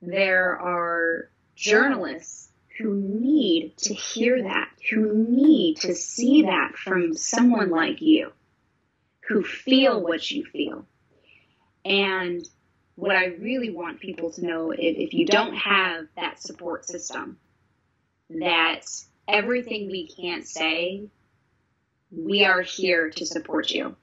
there 0.02 0.58
are 0.58 1.30
journalists 1.56 2.50
who 2.78 2.96
need 2.96 3.78
to 3.78 3.94
hear 3.94 4.44
that, 4.44 4.70
who 4.90 5.14
need 5.14 5.78
to 5.78 5.96
see 5.96 6.44
that 6.44 6.76
from 6.76 7.16
someone 7.16 7.70
like 7.70 8.02
you, 8.02 8.32
who 9.28 9.44
feel 9.44 10.02
what 10.02 10.30
you 10.30 10.44
feel. 10.46 10.86
And 11.86 12.48
what 12.96 13.16
I 13.16 13.26
really 13.26 13.72
want 13.72 14.00
people 14.00 14.32
to 14.32 14.46
know 14.46 14.72
if, 14.72 14.80
if 14.80 15.14
you 15.14 15.26
don't 15.26 15.56
have 15.56 16.08
that 16.16 16.42
support 16.42 16.86
system, 16.86 17.38
that 18.30 18.82
everything 19.28 19.88
we 19.88 20.08
can't 20.08 20.48
say, 20.48 21.08
we 22.12 22.46
are 22.46 22.62
here 22.62 23.10
to 23.12 23.26
support 23.26 23.72
you. 23.72 23.96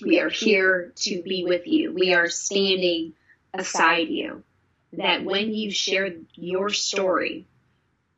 We 0.00 0.20
are 0.20 0.30
here 0.30 0.92
to 0.96 1.22
be 1.22 1.44
with 1.44 1.66
you. 1.66 1.92
We 1.92 2.14
are 2.14 2.28
standing 2.28 3.14
aside 3.52 4.08
you 4.08 4.42
that 4.94 5.24
when 5.24 5.54
you 5.54 5.70
share 5.70 6.10
your 6.34 6.70
story, 6.70 7.46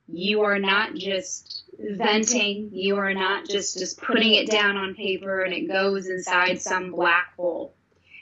you 0.08 0.42
are 0.42 0.58
not 0.58 0.94
just 0.94 1.64
venting, 1.78 2.70
you 2.72 2.96
are 2.96 3.14
not 3.14 3.48
just, 3.48 3.78
just 3.78 4.00
putting 4.00 4.34
it 4.34 4.50
down 4.50 4.76
on 4.76 4.94
paper 4.94 5.42
and 5.42 5.52
it 5.52 5.68
goes 5.68 6.08
inside 6.08 6.60
some 6.60 6.90
black 6.90 7.34
hole. 7.36 7.74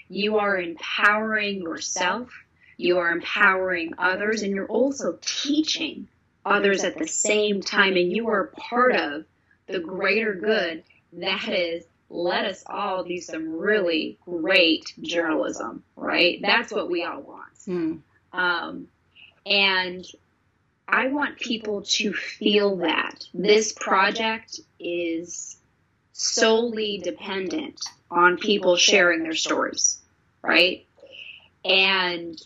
You 0.09 0.38
are 0.38 0.57
empowering 0.57 1.62
yourself, 1.62 2.31
you 2.77 2.99
are 2.99 3.11
empowering 3.11 3.95
others, 3.99 4.42
and 4.42 4.55
you're 4.55 4.66
also 4.66 5.18
teaching 5.21 6.09
others 6.45 6.85
at 6.85 6.99
the 6.99 7.07
same 7.07 7.61
time, 7.61 7.97
and 7.97 8.11
you 8.12 8.29
are 8.29 8.53
part 8.57 8.95
of 8.95 9.25
the 9.66 9.81
greater 9.81 10.35
good 10.35 10.83
that 11.14 11.49
is 11.49 11.85
let 12.11 12.45
us 12.45 12.62
all 12.66 13.05
do 13.05 13.21
some 13.21 13.57
really 13.57 14.18
great 14.25 14.92
journalism, 15.01 15.83
right? 15.97 16.40
That's 16.42 16.71
what 16.71 16.90
we 16.90 17.05
all 17.05 17.23
want. 17.23 17.55
Mm. 17.66 18.01
Um, 18.33 18.88
and 19.47 20.05
I 20.88 21.09
want 21.09 21.38
people 21.38 21.83
to 21.83 22.12
feel 22.12 22.77
that 22.77 23.25
this 23.33 23.73
project 23.73 24.61
is 24.79 25.57
solely 26.12 26.99
dependent 26.99 27.81
on 28.11 28.37
people 28.37 28.77
sharing 28.77 29.23
their 29.23 29.35
stories, 29.35 29.99
right? 30.42 30.87
And 31.64 32.38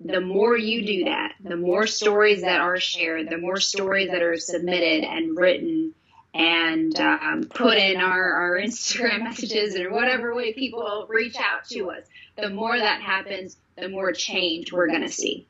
the 0.00 0.20
more 0.20 0.56
you 0.56 0.84
do 0.84 1.04
that, 1.04 1.34
the 1.40 1.56
more 1.56 1.86
stories 1.86 2.42
that 2.42 2.60
are 2.60 2.80
shared, 2.80 3.28
the 3.28 3.38
more 3.38 3.60
stories 3.60 4.10
that 4.10 4.22
are 4.22 4.38
submitted 4.38 5.04
and 5.04 5.36
written 5.36 5.94
and 6.32 6.98
um, 6.98 7.44
put 7.44 7.76
in 7.76 7.98
our, 8.00 8.32
our 8.32 8.58
Instagram 8.58 9.22
messages 9.24 9.76
or 9.76 9.90
whatever 9.90 10.34
way 10.34 10.52
people 10.52 11.06
reach 11.08 11.36
out 11.36 11.66
to 11.70 11.90
us, 11.90 12.04
the 12.36 12.50
more 12.50 12.76
that 12.76 13.02
happens, 13.02 13.56
the 13.76 13.88
more 13.88 14.12
change 14.12 14.72
we're 14.72 14.88
going 14.88 15.02
to 15.02 15.08
see. 15.08 15.46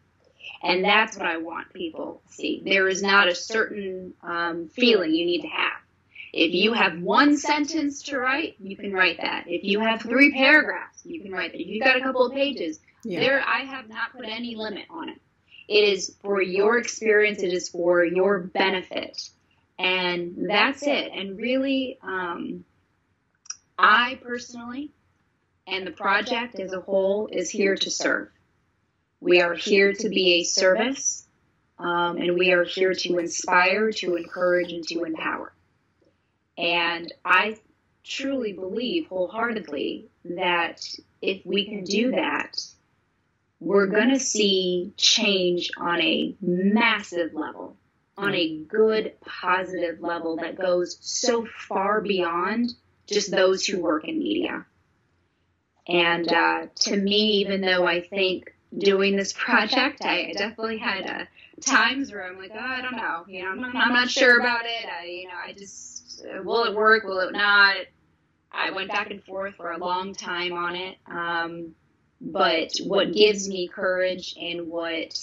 And 0.63 0.85
that's 0.85 1.17
what 1.17 1.27
I 1.27 1.39
want 1.39 1.73
people 1.73 2.23
to 2.27 2.33
see. 2.35 2.63
There 2.65 2.87
is 2.89 3.03
not 3.03 3.29
a 3.29 3.35
certain 3.35 4.13
um, 4.23 4.69
feeling 4.69 5.15
you 5.15 5.25
need 5.25 5.43
to 5.43 5.49
have. 5.49 5.81
If 6.33 6.55
you 6.55 6.75
have 6.75 7.01
one 7.01 7.37
sentence 7.37 8.03
to 8.05 8.19
write, 8.19 8.57
you 8.61 8.77
can 8.77 8.93
write 8.93 9.17
that. 9.17 9.45
If 9.49 9.65
you 9.65 9.81
have 9.81 10.03
three 10.03 10.33
paragraphs, 10.33 11.01
you 11.05 11.21
can 11.21 11.33
write 11.33 11.53
that. 11.53 11.61
If 11.61 11.67
you've 11.67 11.83
got 11.83 11.97
a 11.97 12.01
couple 12.01 12.25
of 12.25 12.33
pages, 12.33 12.79
yeah. 13.05 13.21
there 13.21 13.43
I 13.45 13.61
have 13.61 13.89
not 13.89 14.13
put 14.13 14.27
any 14.27 14.55
limit 14.55 14.85
on 14.91 15.09
it. 15.09 15.19
It 15.67 15.85
is 15.85 16.15
for 16.23 16.41
your 16.43 16.79
experience. 16.79 17.43
It 17.43 17.53
is 17.53 17.69
for 17.69 18.05
your 18.05 18.41
benefit, 18.41 19.31
and 19.79 20.49
that's 20.49 20.83
it. 20.83 21.13
And 21.13 21.37
really, 21.39 21.99
um, 22.03 22.65
I 23.79 24.19
personally, 24.23 24.91
and 25.67 25.87
the 25.87 25.93
project 25.93 26.59
as 26.61 26.73
a 26.73 26.81
whole, 26.81 27.29
is 27.33 27.51
here 27.51 27.77
to 27.77 27.91
serve. 27.91 28.29
We 29.21 29.43
are 29.43 29.55
here 29.55 29.93
to 29.93 30.09
be 30.09 30.35
a 30.35 30.45
service, 30.45 31.27
um, 31.79 32.17
and 32.17 32.39
we 32.39 32.53
are 32.53 32.65
here 32.65 32.95
to 32.95 33.19
inspire, 33.19 33.93
to 33.93 34.17
encourage, 34.17 34.73
and 34.73 34.87
to 34.89 35.05
empower. 35.05 35.53
And 36.57 37.13
I 37.25 37.59
truly 38.03 38.55
believe 38.55 39.07
wholeheartedly 39.09 40.09
that 40.25 40.81
if 41.21 41.45
we 41.45 41.67
can 41.67 41.85
do 41.85 42.13
that, 42.13 42.57
we're 43.61 43.87
going 43.87 44.11
to 44.11 44.19
see 44.19 44.95
change 44.97 45.71
on 45.77 46.01
a 46.01 46.35
massive 46.41 47.35
level, 47.35 47.77
on 48.17 48.35
a 48.35 48.57
good, 48.57 49.13
positive 49.21 50.01
level 50.01 50.37
that 50.37 50.59
goes 50.59 50.97
so 51.03 51.47
far 51.69 52.01
beyond 52.01 52.73
just 53.07 53.31
those 53.31 53.67
who 53.67 53.81
work 53.81 54.09
in 54.09 54.19
media. 54.19 54.65
And 55.87 56.33
uh, 56.33 56.67
to 56.75 56.97
me, 56.97 57.43
even 57.43 57.61
though 57.61 57.87
I 57.87 58.01
think 58.01 58.55
doing 58.77 59.17
this 59.17 59.33
project, 59.33 60.05
I 60.05 60.33
definitely 60.33 60.79
had 60.79 61.07
uh, 61.07 61.25
times 61.61 62.13
where 62.13 62.27
I'm 62.27 62.39
like, 62.39 62.53
oh, 62.55 62.59
I 62.59 62.81
don't 62.81 62.97
know, 62.97 63.25
you 63.29 63.43
know, 63.43 63.51
I'm 63.51 63.61
not, 63.61 63.75
I'm 63.75 63.93
not 63.93 64.11
sure 64.11 64.39
about 64.39 64.65
it. 64.65 64.87
I, 64.89 65.07
you 65.07 65.29
know, 65.29 65.35
I 65.45 65.53
just 65.53 66.25
will 66.45 66.65
it 66.65 66.75
work? 66.75 67.05
Will 67.05 67.21
it 67.21 67.33
not? 67.33 67.77
I 68.53 68.71
went 68.71 68.91
back 68.91 69.11
and 69.11 69.23
forth 69.23 69.55
for 69.57 69.71
a 69.71 69.79
long 69.79 70.15
time 70.15 70.53
on 70.53 70.75
it. 70.75 70.99
Um, 71.07 71.75
but 72.21 72.73
what 72.85 73.13
gives 73.13 73.49
me 73.49 73.69
courage 73.69 74.37
and 74.41 74.69
what 74.69 75.19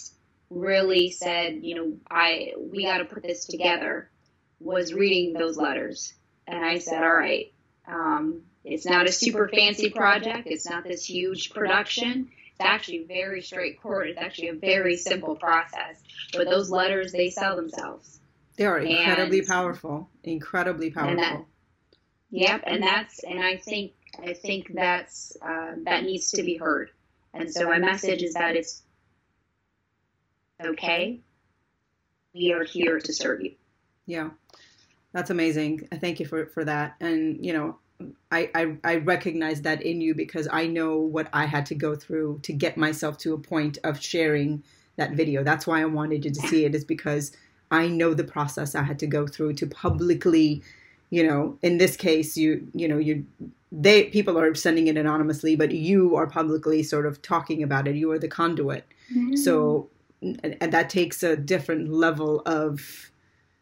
really 0.49 1.11
said, 1.11 1.59
you 1.63 1.75
know, 1.75 1.93
I 2.09 2.53
we 2.57 2.85
got 2.85 2.99
to 2.99 3.05
put 3.05 3.23
this 3.23 3.45
together 3.45 4.09
was 4.59 4.93
reading 4.93 5.33
those 5.33 5.57
letters. 5.57 6.13
And 6.47 6.63
I 6.63 6.79
said, 6.79 7.03
all 7.03 7.13
right, 7.13 7.51
um, 7.87 8.41
it's 8.63 8.85
not 8.85 9.07
a 9.07 9.11
super 9.11 9.47
fancy 9.47 9.89
project. 9.89 10.47
It's 10.47 10.67
not 10.67 10.83
this 10.83 11.05
huge 11.05 11.51
production. 11.51 12.29
It's 12.59 12.67
actually 12.67 13.03
very 13.03 13.41
straightforward. 13.43 14.09
It's 14.09 14.19
actually 14.19 14.47
a 14.47 14.55
very 14.55 14.97
simple 14.97 15.35
process. 15.35 16.01
But 16.33 16.49
those 16.49 16.71
letters, 16.71 17.11
they 17.11 17.29
sell 17.29 17.55
themselves. 17.55 18.19
They 18.57 18.65
are 18.65 18.79
incredibly 18.79 19.39
and, 19.39 19.47
powerful, 19.47 20.09
incredibly 20.23 20.89
powerful. 20.89 21.11
And 21.11 21.19
that, 21.19 21.45
yep, 22.31 22.63
and 22.65 22.81
that's 22.81 23.23
and 23.23 23.39
I 23.39 23.57
think 23.57 23.93
I 24.19 24.33
think 24.33 24.71
that's 24.73 25.37
uh, 25.39 25.73
that 25.83 26.03
needs 26.03 26.31
to 26.31 26.41
be 26.41 26.57
heard. 26.57 26.89
And 27.35 27.53
so 27.53 27.67
my 27.67 27.77
message 27.77 28.23
is 28.23 28.33
that 28.33 28.55
it's 28.55 28.81
okay. 30.59 31.19
We 32.33 32.53
are 32.53 32.63
here 32.63 32.99
to 32.99 33.13
serve 33.13 33.41
you. 33.41 33.53
Yeah, 34.07 34.31
that's 35.11 35.29
amazing. 35.29 35.87
I 35.91 35.97
thank 35.97 36.19
you 36.19 36.25
for 36.25 36.47
for 36.47 36.65
that. 36.65 36.95
And 36.99 37.45
you 37.45 37.53
know, 37.53 37.77
I, 38.31 38.49
I, 38.53 38.77
I 38.83 38.95
recognize 38.97 39.61
that 39.63 39.81
in 39.81 40.01
you 40.01 40.13
because 40.13 40.47
I 40.51 40.67
know 40.67 40.97
what 40.97 41.29
I 41.33 41.45
had 41.45 41.65
to 41.67 41.75
go 41.75 41.95
through 41.95 42.39
to 42.43 42.53
get 42.53 42.77
myself 42.77 43.17
to 43.19 43.33
a 43.33 43.39
point 43.39 43.77
of 43.83 44.01
sharing 44.01 44.63
that 44.97 45.13
video. 45.13 45.43
That's 45.43 45.65
why 45.65 45.81
I 45.81 45.85
wanted 45.85 46.25
you 46.25 46.31
to 46.31 46.47
see 46.47 46.65
it, 46.65 46.75
is 46.75 46.85
because 46.85 47.31
I 47.71 47.87
know 47.87 48.13
the 48.13 48.23
process 48.23 48.75
I 48.75 48.83
had 48.83 48.99
to 48.99 49.07
go 49.07 49.27
through 49.27 49.53
to 49.53 49.67
publicly, 49.67 50.61
you 51.09 51.25
know, 51.25 51.57
in 51.61 51.77
this 51.77 51.95
case, 51.95 52.37
you, 52.37 52.67
you 52.73 52.87
know, 52.87 52.97
you, 52.97 53.25
they, 53.71 54.05
people 54.05 54.37
are 54.37 54.53
sending 54.55 54.87
it 54.87 54.97
anonymously, 54.97 55.55
but 55.55 55.71
you 55.71 56.15
are 56.15 56.27
publicly 56.27 56.83
sort 56.83 57.05
of 57.05 57.21
talking 57.21 57.63
about 57.63 57.87
it. 57.87 57.95
You 57.95 58.11
are 58.11 58.19
the 58.19 58.27
conduit. 58.27 58.85
Mm-hmm. 59.11 59.35
So, 59.37 59.89
and, 60.21 60.57
and, 60.61 60.71
that 60.73 60.89
takes 60.89 61.23
a 61.23 61.37
different 61.37 61.91
level 61.91 62.41
of 62.45 63.11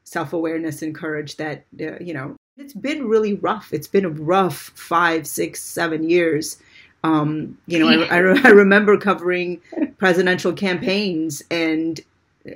self 0.04 0.34
awareness 0.34 0.82
and 0.82 0.96
courage 0.96 1.38
that, 1.38 1.66
uh, 1.80 2.00
you 2.00 2.14
know, 2.14 2.36
it's 2.58 2.74
been 2.74 3.08
really 3.08 3.34
rough. 3.34 3.74
It's 3.74 3.88
been 3.88 4.06
a 4.06 4.10
rough 4.10 4.72
five, 4.76 5.28
six, 5.28 5.62
seven 5.62 6.10
years. 6.10 6.58
Um, 7.04 7.58
you 7.68 7.80
know, 7.80 7.88
I, 7.88 8.06
I, 8.06 8.18
I 8.18 8.50
remember 8.50 8.98
covering 8.98 9.62
presidential 9.98 10.54
campaigns 10.54 11.44
and 11.52 12.00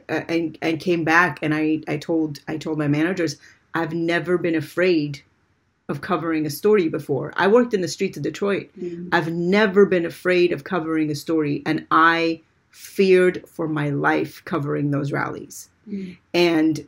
uh, 0.08 0.22
and 0.28 0.58
and 0.62 0.80
came 0.80 1.04
back 1.04 1.40
and 1.42 1.54
I 1.54 1.82
I 1.88 1.98
told 1.98 2.40
I 2.48 2.58
told 2.58 2.78
my 2.78 2.88
managers 2.88 3.38
I've 3.74 3.94
never 3.94 4.38
been 4.38 4.56
afraid 4.56 5.22
of 5.88 6.02
covering 6.02 6.46
a 6.46 6.50
story 6.50 6.88
before. 6.88 7.34
I 7.36 7.48
worked 7.48 7.74
in 7.74 7.82
the 7.82 7.88
streets 7.88 8.16
of 8.18 8.24
Detroit. 8.24 8.70
Mm-hmm. 8.80 9.10
I've 9.12 9.32
never 9.32 9.86
been 9.86 10.06
afraid 10.06 10.52
of 10.52 10.64
covering 10.64 11.10
a 11.10 11.16
story 11.16 11.64
and 11.66 11.86
I 11.90 12.42
feared 12.70 13.48
for 13.48 13.68
my 13.68 13.90
life 13.90 14.44
covering 14.46 14.92
those 14.92 15.12
rallies. 15.12 15.70
Mm-hmm. 15.88 16.14
And 16.36 16.88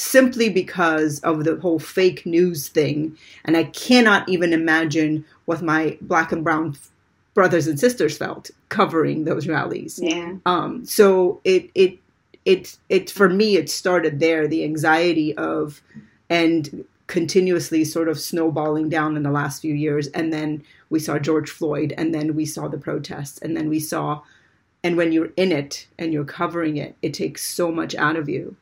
simply 0.00 0.48
because 0.48 1.20
of 1.20 1.44
the 1.44 1.56
whole 1.56 1.78
fake 1.78 2.24
news 2.24 2.68
thing 2.68 3.16
and 3.44 3.54
I 3.54 3.64
cannot 3.64 4.26
even 4.30 4.54
imagine 4.54 5.26
what 5.44 5.60
my 5.60 5.98
black 6.00 6.32
and 6.32 6.42
brown 6.42 6.74
brothers 7.34 7.66
and 7.66 7.78
sisters 7.78 8.16
felt 8.16 8.50
covering 8.70 9.24
those 9.24 9.46
rallies. 9.46 10.00
Yeah. 10.02 10.36
Um 10.46 10.86
so 10.86 11.40
it 11.44 11.70
it 11.74 11.98
it 12.46 12.78
it 12.88 13.10
for 13.10 13.28
me 13.28 13.56
it 13.56 13.68
started 13.68 14.20
there 14.20 14.48
the 14.48 14.64
anxiety 14.64 15.36
of 15.36 15.82
and 16.30 16.84
continuously 17.06 17.84
sort 17.84 18.08
of 18.08 18.18
snowballing 18.18 18.88
down 18.88 19.18
in 19.18 19.22
the 19.22 19.30
last 19.30 19.60
few 19.60 19.74
years 19.74 20.06
and 20.08 20.32
then 20.32 20.64
we 20.88 20.98
saw 20.98 21.18
George 21.18 21.50
Floyd 21.50 21.92
and 21.98 22.14
then 22.14 22.34
we 22.34 22.46
saw 22.46 22.68
the 22.68 22.78
protests 22.78 23.38
and 23.42 23.54
then 23.54 23.68
we 23.68 23.78
saw 23.78 24.22
and 24.82 24.96
when 24.96 25.12
you're 25.12 25.32
in 25.36 25.52
it 25.52 25.86
and 25.98 26.10
you're 26.14 26.24
covering 26.24 26.78
it 26.78 26.96
it 27.02 27.12
takes 27.12 27.46
so 27.46 27.70
much 27.70 27.94
out 27.96 28.16
of 28.16 28.30
you 28.30 28.56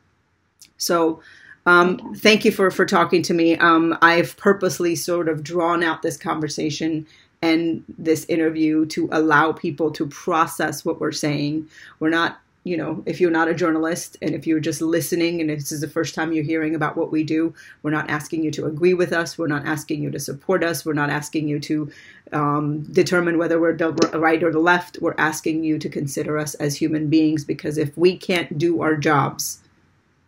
so 0.79 1.21
um, 1.67 2.15
thank 2.15 2.43
you 2.43 2.51
for 2.51 2.71
for 2.71 2.85
talking 2.85 3.21
to 3.21 3.33
me 3.35 3.55
um, 3.57 3.95
I've 4.01 4.35
purposely 4.37 4.95
sort 4.95 5.29
of 5.29 5.43
drawn 5.43 5.83
out 5.83 6.01
this 6.01 6.17
conversation 6.17 7.05
and 7.41 7.83
this 7.97 8.25
interview 8.25 8.87
to 8.87 9.07
allow 9.11 9.51
people 9.51 9.91
to 9.91 10.07
process 10.07 10.83
what 10.83 10.99
we're 10.99 11.11
saying 11.11 11.69
we're 11.99 12.09
not 12.09 12.41
you 12.63 12.75
know, 12.75 13.01
if 13.05 13.21
you're 13.21 13.31
not 13.31 13.47
a 13.47 13.53
journalist 13.53 14.17
and 14.21 14.35
if 14.35 14.45
you're 14.45 14.59
just 14.59 14.81
listening 14.81 15.39
and 15.39 15.49
this 15.49 15.71
is 15.71 15.81
the 15.81 15.87
first 15.87 16.13
time 16.13 16.33
you're 16.33 16.43
hearing 16.43 16.75
about 16.75 16.97
what 16.97 17.11
we 17.11 17.23
do, 17.23 17.53
we're 17.81 17.91
not 17.91 18.09
asking 18.09 18.43
you 18.43 18.51
to 18.51 18.65
agree 18.65 18.93
with 18.93 19.13
us. 19.13 19.37
We're 19.37 19.47
not 19.47 19.65
asking 19.65 20.03
you 20.03 20.11
to 20.11 20.19
support 20.19 20.63
us. 20.63 20.85
We're 20.85 20.93
not 20.93 21.09
asking 21.09 21.47
you 21.47 21.59
to 21.61 21.91
um, 22.33 22.81
determine 22.91 23.37
whether 23.37 23.59
we're 23.59 23.75
the 23.75 23.91
right 24.19 24.43
or 24.43 24.51
the 24.51 24.59
left. 24.59 24.99
We're 25.01 25.15
asking 25.17 25.63
you 25.63 25.79
to 25.79 25.89
consider 25.89 26.37
us 26.37 26.53
as 26.55 26.75
human 26.75 27.07
beings 27.07 27.45
because 27.45 27.77
if 27.77 27.97
we 27.97 28.17
can't 28.17 28.57
do 28.57 28.81
our 28.81 28.97
jobs, 28.97 29.61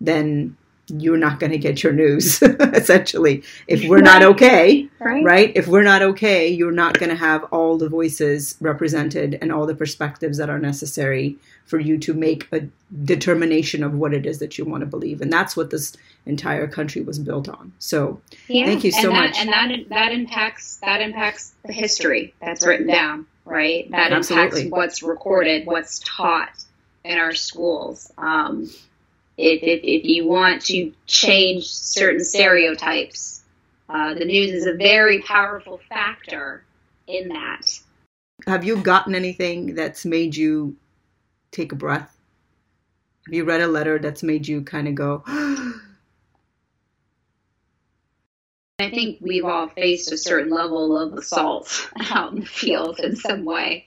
then 0.01 0.55
you're 0.97 1.17
not 1.17 1.39
going 1.39 1.51
to 1.51 1.57
get 1.57 1.83
your 1.83 1.93
news 1.93 2.41
essentially 2.73 3.41
if 3.67 3.87
we're 3.87 4.01
not 4.01 4.23
okay 4.23 4.89
right. 4.99 5.23
right 5.23 5.51
if 5.55 5.67
we're 5.67 5.83
not 5.83 6.01
okay 6.01 6.49
you're 6.49 6.71
not 6.71 6.99
going 6.99 7.09
to 7.09 7.15
have 7.15 7.45
all 7.45 7.77
the 7.77 7.87
voices 7.87 8.55
represented 8.59 9.37
and 9.41 9.53
all 9.53 9.65
the 9.65 9.75
perspectives 9.75 10.37
that 10.37 10.49
are 10.49 10.59
necessary 10.59 11.37
for 11.65 11.79
you 11.79 11.97
to 11.97 12.13
make 12.13 12.45
a 12.51 12.67
determination 13.05 13.83
of 13.83 13.93
what 13.93 14.13
it 14.13 14.25
is 14.25 14.39
that 14.39 14.57
you 14.57 14.65
want 14.65 14.81
to 14.81 14.85
believe 14.85 15.21
and 15.21 15.31
that's 15.31 15.55
what 15.55 15.69
this 15.69 15.95
entire 16.25 16.67
country 16.67 17.01
was 17.01 17.19
built 17.19 17.47
on 17.47 17.71
so 17.79 18.19
yeah. 18.49 18.65
thank 18.65 18.83
you 18.83 18.91
so 18.91 19.07
and 19.07 19.11
that, 19.11 19.29
much 19.29 19.37
and 19.37 19.49
that 19.49 19.89
that 19.89 20.11
impacts 20.11 20.75
that 20.77 20.99
impacts 20.99 21.53
the 21.63 21.71
history 21.71 22.33
that's 22.41 22.65
written 22.65 22.87
down 22.87 23.25
right? 23.45 23.89
That 23.91 24.11
Absolutely. 24.11 24.61
impacts 24.61 24.71
what's 24.71 25.03
recorded, 25.03 25.65
what's 25.65 25.99
taught 25.99 26.51
in 27.03 27.17
our 27.17 27.33
schools. 27.33 28.11
Um, 28.17 28.69
if, 29.41 29.63
if, 29.63 29.81
if 29.83 30.05
you 30.05 30.27
want 30.27 30.61
to 30.65 30.93
change 31.07 31.67
certain 31.67 32.23
stereotypes, 32.23 33.41
uh, 33.89 34.13
the 34.13 34.25
news 34.25 34.51
is 34.51 34.67
a 34.67 34.73
very 34.73 35.21
powerful 35.21 35.81
factor 35.89 36.63
in 37.07 37.29
that. 37.29 37.79
Have 38.47 38.63
you 38.63 38.77
gotten 38.77 39.15
anything 39.15 39.75
that's 39.75 40.05
made 40.05 40.35
you 40.35 40.75
take 41.51 41.71
a 41.71 41.75
breath? 41.75 42.15
Have 43.25 43.33
you 43.33 43.43
read 43.43 43.61
a 43.61 43.67
letter 43.67 43.99
that's 43.99 44.23
made 44.23 44.47
you 44.47 44.61
kind 44.61 44.87
of 44.87 44.95
go, 44.95 45.23
I 48.79 48.89
think 48.89 49.19
we've 49.21 49.45
all 49.45 49.67
faced 49.69 50.11
a 50.11 50.17
certain 50.17 50.51
level 50.51 50.97
of 50.97 51.13
assault 51.13 51.89
out 52.09 52.33
in 52.33 52.39
the 52.39 52.45
field 52.45 52.99
in 52.99 53.15
some 53.15 53.45
way. 53.45 53.85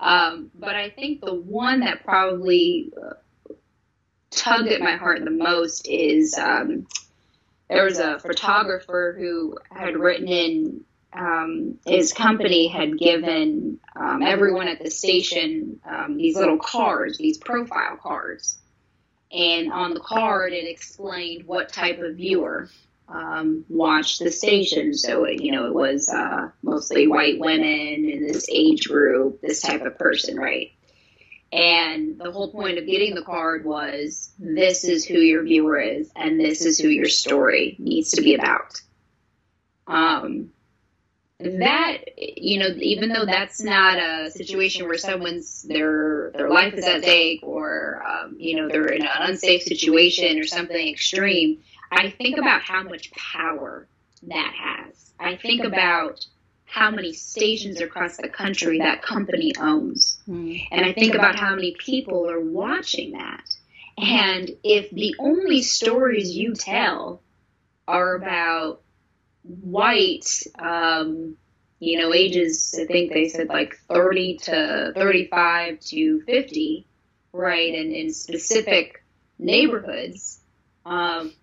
Um, 0.00 0.50
but 0.58 0.74
I 0.74 0.90
think 0.90 1.20
the 1.20 1.34
one 1.34 1.80
that 1.80 2.04
probably 2.04 2.92
uh, 3.00 3.14
tugged 4.32 4.68
at 4.68 4.80
my 4.80 4.96
heart 4.96 5.24
the 5.24 5.30
most 5.30 5.86
is 5.88 6.36
um, 6.38 6.86
there 7.68 7.84
was 7.84 7.98
a 7.98 8.18
photographer 8.18 9.14
who 9.18 9.58
had 9.70 9.96
written 9.96 10.28
in 10.28 10.84
um, 11.14 11.78
his 11.86 12.12
company 12.12 12.68
had 12.68 12.98
given 12.98 13.78
um, 13.94 14.22
everyone 14.22 14.68
at 14.68 14.82
the 14.82 14.90
station 14.90 15.80
um, 15.84 16.16
these 16.16 16.36
little 16.36 16.58
cards, 16.58 17.18
these 17.18 17.38
profile 17.38 17.96
cards. 17.96 18.58
And 19.30 19.72
on 19.72 19.94
the 19.94 20.00
card, 20.00 20.52
it 20.52 20.68
explained 20.68 21.46
what 21.46 21.72
type 21.72 21.98
of 22.00 22.16
viewer 22.16 22.68
um, 23.08 23.64
watched 23.68 24.20
the 24.20 24.30
station. 24.30 24.94
So, 24.94 25.26
you 25.26 25.52
know, 25.52 25.66
it 25.66 25.74
was 25.74 26.08
uh, 26.08 26.50
mostly 26.62 27.08
white 27.08 27.38
women 27.38 27.64
in 28.08 28.26
this 28.26 28.46
age 28.50 28.88
group, 28.88 29.40
this 29.40 29.60
type 29.60 29.82
of 29.82 29.98
person, 29.98 30.36
right? 30.36 30.72
And 31.52 32.18
the 32.18 32.32
whole 32.32 32.50
point 32.50 32.78
of 32.78 32.86
getting 32.86 33.14
the 33.14 33.22
card 33.22 33.66
was 33.66 34.30
this 34.38 34.84
is 34.84 35.04
who 35.04 35.18
your 35.18 35.42
viewer 35.42 35.78
is, 35.78 36.10
and 36.16 36.40
this 36.40 36.64
is 36.64 36.78
who 36.78 36.88
your 36.88 37.08
story 37.08 37.76
needs 37.78 38.12
to 38.12 38.22
be 38.22 38.34
about. 38.34 38.80
Um, 39.86 40.52
that 41.38 41.98
you 42.16 42.58
know, 42.58 42.68
even 42.78 43.10
though 43.10 43.26
that's 43.26 43.60
not 43.62 43.98
a 43.98 44.30
situation 44.30 44.86
where 44.86 44.96
someone's 44.96 45.62
their 45.62 46.30
their 46.34 46.48
life 46.48 46.72
is 46.74 46.86
at 46.86 47.02
stake, 47.02 47.40
or 47.42 48.02
um, 48.06 48.36
you 48.38 48.56
know 48.56 48.68
they're 48.68 48.86
in 48.86 49.02
an 49.02 49.08
unsafe 49.18 49.62
situation 49.62 50.38
or 50.38 50.44
something 50.44 50.88
extreme, 50.88 51.58
I 51.90 52.10
think 52.10 52.38
about 52.38 52.62
how 52.62 52.82
much 52.82 53.12
power 53.12 53.86
that 54.22 54.54
has. 54.56 55.12
I 55.18 55.36
think 55.36 55.64
about 55.64 56.24
how 56.72 56.90
many 56.90 57.12
stations 57.12 57.82
across 57.82 58.16
the 58.16 58.30
country 58.30 58.78
that 58.78 59.02
company 59.02 59.52
owns. 59.60 60.18
Mm. 60.26 60.68
And 60.72 60.86
I 60.86 60.94
think 60.94 61.14
about 61.14 61.38
how 61.38 61.54
many 61.54 61.76
people 61.78 62.30
are 62.30 62.40
watching 62.40 63.12
that. 63.12 63.44
And 63.98 64.50
if 64.64 64.88
the 64.90 65.14
only 65.18 65.60
stories 65.60 66.34
you 66.34 66.54
tell 66.54 67.20
are 67.86 68.14
about 68.14 68.80
white, 69.42 70.44
um, 70.58 71.36
you 71.78 72.00
know, 72.00 72.14
ages, 72.14 72.74
I 72.80 72.86
think 72.86 73.12
they 73.12 73.28
said 73.28 73.48
like 73.50 73.76
30 73.90 74.38
to 74.44 74.92
35 74.94 75.78
to 75.78 76.22
50, 76.22 76.86
right, 77.34 77.74
and 77.74 77.92
in 77.92 78.14
specific 78.14 79.04
neighborhoods, 79.38 80.40
um, 80.86 81.34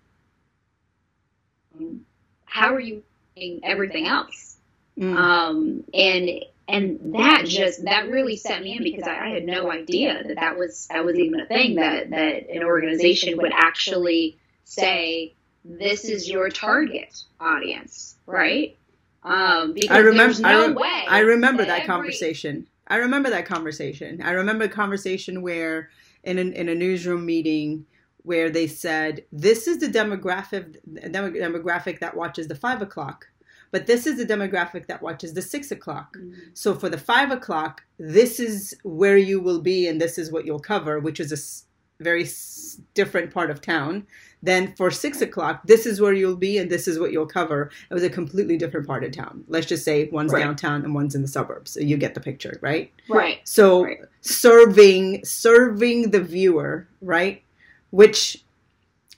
how 2.46 2.74
are 2.74 2.80
you 2.80 3.04
doing 3.36 3.60
everything 3.62 4.08
else? 4.08 4.56
Mm. 4.98 5.16
Um, 5.16 5.84
and 5.94 6.30
and 6.68 7.14
that 7.14 7.46
just 7.46 7.84
that 7.84 8.08
really 8.08 8.36
set 8.36 8.62
me 8.62 8.76
in 8.76 8.84
because 8.84 9.06
I, 9.06 9.26
I 9.26 9.28
had 9.30 9.44
no 9.44 9.70
idea 9.70 10.22
that 10.26 10.36
that 10.36 10.58
was 10.58 10.86
that 10.90 11.04
was 11.04 11.18
even 11.18 11.40
a 11.40 11.46
thing 11.46 11.76
that 11.76 12.10
that 12.10 12.48
an 12.50 12.62
organization 12.62 13.36
would 13.38 13.52
actually 13.52 14.38
say 14.64 15.34
this 15.64 16.04
is 16.04 16.28
your 16.28 16.48
target 16.48 17.22
audience, 17.40 18.16
right? 18.26 18.76
Um, 19.22 19.74
because 19.74 19.90
I 19.90 19.98
remember. 19.98 20.24
there's 20.24 20.40
no 20.40 20.48
I, 20.48 20.66
re- 20.66 20.72
way 20.74 21.04
I 21.08 21.18
remember 21.20 21.64
that 21.64 21.80
every- 21.80 21.86
conversation. 21.86 22.66
I 22.86 22.96
remember 22.96 23.30
that 23.30 23.46
conversation. 23.46 24.20
I 24.22 24.32
remember 24.32 24.64
a 24.64 24.68
conversation 24.68 25.42
where 25.42 25.90
in 26.24 26.38
an, 26.38 26.52
in 26.54 26.68
a 26.68 26.74
newsroom 26.74 27.24
meeting 27.24 27.86
where 28.22 28.50
they 28.50 28.66
said 28.66 29.24
this 29.32 29.66
is 29.66 29.78
the 29.78 29.86
demographic 29.86 30.76
demographic 31.10 32.00
that 32.00 32.16
watches 32.16 32.48
the 32.48 32.54
five 32.54 32.82
o'clock, 32.82 33.28
but 33.70 33.86
this 33.86 34.06
is 34.06 34.16
the 34.16 34.26
demographic 34.26 34.86
that 34.88 35.02
watches 35.02 35.34
the 35.34 35.42
six 35.42 35.70
o'clock. 35.70 36.16
Mm. 36.16 36.34
So 36.54 36.74
for 36.74 36.88
the 36.88 36.98
five 36.98 37.30
o'clock, 37.30 37.82
this 37.98 38.40
is 38.40 38.74
where 38.82 39.16
you 39.16 39.40
will 39.40 39.60
be, 39.60 39.86
and 39.88 40.00
this 40.00 40.18
is 40.18 40.30
what 40.32 40.44
you'll 40.46 40.58
cover, 40.60 40.98
which 41.00 41.20
is 41.20 41.30
a 41.32 41.36
s- 41.36 41.64
very 42.00 42.24
s- 42.24 42.80
different 42.94 43.32
part 43.32 43.50
of 43.50 43.60
town. 43.60 44.06
Then 44.42 44.74
for 44.74 44.90
six 44.90 45.20
o'clock, 45.20 45.66
this 45.66 45.84
is 45.84 46.00
where 46.00 46.14
you'll 46.14 46.34
be, 46.36 46.56
and 46.56 46.70
this 46.70 46.88
is 46.88 46.98
what 46.98 47.12
you'll 47.12 47.26
cover. 47.26 47.70
It 47.90 47.94
was 47.94 48.02
a 48.02 48.08
completely 48.10 48.56
different 48.56 48.86
part 48.86 49.04
of 49.04 49.12
town. 49.12 49.44
Let's 49.48 49.66
just 49.66 49.84
say 49.84 50.08
one's 50.10 50.32
Right. 50.32 50.40
downtown 50.42 50.82
and 50.82 50.94
one's 50.94 51.14
in 51.14 51.20
the 51.22 51.28
suburbs. 51.28 51.72
So 51.72 51.80
you 51.80 51.96
get 51.98 52.14
the 52.14 52.20
picture, 52.20 52.58
right? 52.62 52.90
Right. 53.08 53.40
So 53.44 53.84
Right. 53.84 53.98
serving 54.22 55.24
serving 55.24 56.10
the 56.10 56.20
viewer, 56.22 56.88
right? 57.02 57.42
Which 57.90 58.42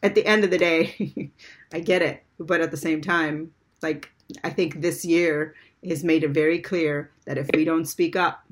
at 0.02 0.14
the 0.16 0.26
end 0.26 0.42
of 0.44 0.50
the 0.50 0.58
day, 0.58 1.30
I 1.72 1.78
get 1.80 2.02
it, 2.02 2.22
but 2.40 2.60
at 2.60 2.70
the 2.72 2.76
same 2.76 3.00
time, 3.00 3.52
like 3.80 4.10
I 4.44 4.50
think 4.50 4.80
this 4.80 5.04
year 5.04 5.54
has 5.86 6.04
made 6.04 6.24
it 6.24 6.30
very 6.30 6.58
clear 6.58 7.10
that 7.26 7.38
if 7.38 7.48
we 7.54 7.64
don't 7.64 7.86
speak 7.86 8.16
up 8.16 8.44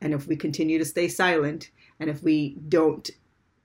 and 0.00 0.12
if 0.12 0.26
we 0.26 0.36
continue 0.36 0.78
to 0.78 0.84
stay 0.84 1.08
silent 1.08 1.70
and 2.00 2.10
if 2.10 2.22
we 2.22 2.56
don't 2.68 3.10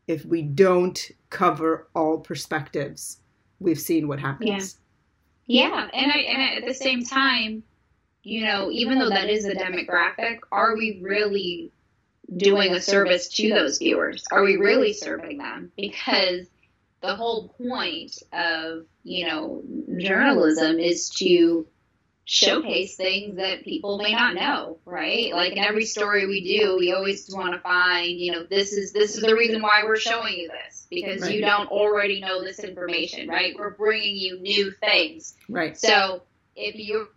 if 0.07 0.25
we 0.25 0.41
don't 0.41 1.11
cover 1.29 1.87
all 1.93 2.17
perspectives, 2.17 3.19
we've 3.59 3.79
seen 3.79 4.07
what 4.07 4.19
happens. 4.19 4.77
Yeah, 5.45 5.67
Yeah, 5.67 5.89
and 5.93 6.11
I 6.11 6.17
and 6.17 6.63
at 6.63 6.67
the 6.67 6.73
same 6.73 7.03
time, 7.03 7.61
you 8.23 8.43
know, 8.45 8.71
even 8.71 8.97
though 8.97 9.09
that 9.09 9.29
is 9.29 9.45
the 9.45 9.53
demographic, 9.53 10.39
are 10.51 10.75
we 10.75 10.99
really 11.01 11.71
doing 12.37 12.73
a 12.73 12.81
service 12.81 13.27
to 13.29 13.49
those 13.49 13.77
viewers? 13.77 14.23
Are 14.31 14.43
we 14.43 14.57
really 14.57 14.93
serving 14.93 15.37
them? 15.37 15.71
Because 15.77 16.47
the 17.01 17.15
whole 17.15 17.49
point 17.49 18.21
of, 18.33 18.85
you 19.03 19.27
know, 19.27 19.63
journalism 19.99 20.79
is 20.79 21.09
to 21.11 21.67
showcase 22.25 22.95
things 22.95 23.37
that 23.37 23.63
people 23.63 23.97
may 23.97 24.11
not 24.11 24.35
know, 24.35 24.77
right? 24.85 25.33
Like 25.33 25.53
in 25.53 25.57
every 25.57 25.85
story 25.85 26.27
we 26.27 26.59
do, 26.59 26.77
we 26.77 26.93
always 26.93 27.27
want 27.33 27.53
to 27.53 27.59
find, 27.59 28.19
you 28.19 28.31
know, 28.31 28.43
this 28.43 28.71
is 28.71 28.93
this 28.93 29.15
is 29.15 29.21
the 29.21 29.35
reason 29.35 29.63
why 29.63 29.83
we're 29.83 29.97
showing 29.97 30.35
you 30.35 30.49
this 30.49 30.85
because 30.91 31.29
you 31.31 31.41
don't 31.41 31.71
already 31.71 32.21
know 32.21 32.43
this 32.43 32.59
information, 32.59 33.27
right? 33.27 33.55
We're 33.57 33.71
bringing 33.71 34.15
you 34.15 34.39
new 34.39 34.69
things. 34.69 35.35
Right. 35.49 35.75
So 35.75 36.21
if 36.55 36.75
you're 36.75 37.07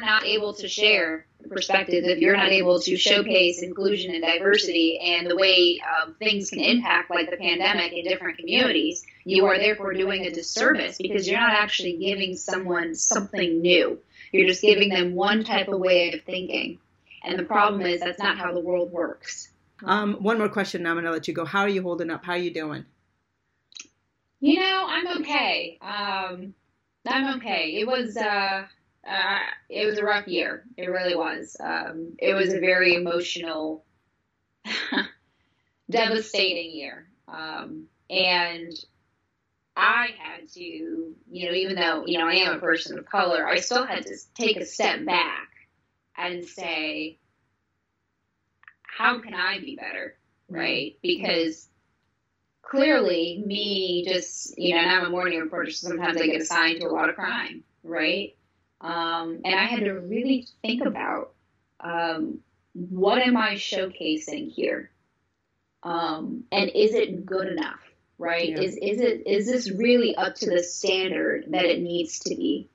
not 0.00 0.24
able 0.24 0.54
to 0.54 0.68
share 0.68 1.26
perspectives, 1.48 2.06
if 2.06 2.18
you're 2.18 2.36
not 2.36 2.50
able 2.50 2.80
to 2.80 2.96
showcase 2.96 3.62
inclusion 3.62 4.14
and 4.14 4.22
diversity 4.22 4.98
and 4.98 5.30
the 5.30 5.36
way 5.36 5.80
um, 5.80 6.14
things 6.14 6.50
can 6.50 6.60
impact, 6.60 7.10
like 7.10 7.30
the 7.30 7.36
pandemic, 7.36 7.92
in 7.92 8.04
different 8.04 8.38
communities, 8.38 9.04
you 9.24 9.46
are 9.46 9.58
therefore 9.58 9.92
doing 9.92 10.24
a 10.24 10.30
disservice 10.30 10.98
because 10.98 11.28
you're 11.28 11.40
not 11.40 11.52
actually 11.52 11.96
giving 11.98 12.36
someone 12.36 12.94
something 12.94 13.60
new. 13.60 13.98
You're 14.32 14.48
just 14.48 14.62
giving 14.62 14.88
them 14.88 15.14
one 15.14 15.44
type 15.44 15.68
of 15.68 15.78
way 15.78 16.12
of 16.12 16.22
thinking. 16.22 16.78
And 17.22 17.38
the 17.38 17.44
problem 17.44 17.82
is 17.82 18.00
that's 18.00 18.18
not 18.18 18.38
how 18.38 18.52
the 18.52 18.60
world 18.60 18.90
works. 18.90 19.50
Um, 19.84 20.14
one 20.14 20.38
more 20.38 20.48
question, 20.48 20.82
and 20.82 20.88
I'm 20.88 20.96
gonna 20.96 21.10
let 21.10 21.28
you 21.28 21.34
go. 21.34 21.44
How 21.44 21.60
are 21.60 21.68
you 21.68 21.82
holding 21.82 22.10
up? 22.10 22.24
How 22.24 22.32
are 22.32 22.38
you 22.38 22.52
doing? 22.52 22.84
You 24.40 24.60
know, 24.60 24.86
I'm 24.88 25.20
okay. 25.20 25.78
Um, 25.80 26.54
I'm 27.06 27.36
okay. 27.38 27.76
It 27.80 27.86
was 27.86 28.16
uh, 28.16 28.66
uh, 29.06 29.38
it 29.68 29.86
was 29.86 29.98
a 29.98 30.04
rough 30.04 30.26
year. 30.26 30.64
It 30.76 30.86
really 30.86 31.14
was. 31.14 31.56
Um, 31.60 32.14
it 32.18 32.34
was 32.34 32.52
a 32.52 32.60
very 32.60 32.94
emotional, 32.94 33.84
devastating 35.90 36.72
year. 36.72 37.08
Um, 37.28 37.84
and 38.08 38.72
I 39.76 40.08
had 40.18 40.48
to, 40.52 40.60
you 40.60 41.16
know, 41.46 41.52
even 41.52 41.76
though 41.76 42.04
you 42.06 42.18
know 42.18 42.28
I 42.28 42.34
am 42.34 42.56
a 42.56 42.60
person 42.60 42.98
of 42.98 43.06
color, 43.06 43.46
I 43.46 43.60
still 43.60 43.84
had 43.84 44.06
to 44.06 44.16
take 44.34 44.56
a 44.56 44.66
step 44.66 45.04
back 45.04 45.48
and 46.16 46.44
say, 46.44 47.18
how 48.82 49.20
can 49.20 49.34
I 49.34 49.58
be 49.58 49.76
better, 49.76 50.16
right? 50.48 50.96
Because 51.02 51.68
clearly 52.62 53.42
me 53.46 54.04
just 54.06 54.56
you 54.58 54.74
know 54.74 54.80
and 54.80 54.90
i'm 54.90 55.04
a 55.04 55.10
morning 55.10 55.38
reporter 55.38 55.70
so 55.70 55.88
sometimes 55.88 56.20
i 56.20 56.26
get 56.26 56.40
assigned 56.40 56.80
to 56.80 56.86
a 56.86 56.88
lot 56.88 57.08
of 57.08 57.14
crime 57.14 57.62
right 57.82 58.36
um, 58.84 59.40
and 59.44 59.54
i 59.54 59.64
had 59.64 59.80
to 59.80 59.92
really 59.94 60.46
think 60.62 60.84
about 60.84 61.32
um, 61.80 62.40
what 62.74 63.20
am 63.22 63.36
i 63.36 63.54
showcasing 63.54 64.52
here 64.52 64.90
um, 65.82 66.44
and 66.52 66.70
is 66.70 66.94
it 66.94 67.26
good 67.26 67.48
enough 67.48 67.80
right 68.18 68.50
Yeah. 68.50 68.60
is 68.60 68.76
is 68.76 69.00
it 69.00 69.26
is 69.26 69.46
this 69.50 69.70
really 69.70 70.14
up 70.16 70.34
to 70.36 70.50
the 70.50 70.62
standard 70.62 71.46
that 71.50 71.64
it 71.64 71.80
needs 71.82 72.20
to 72.20 72.36
be 72.36 72.68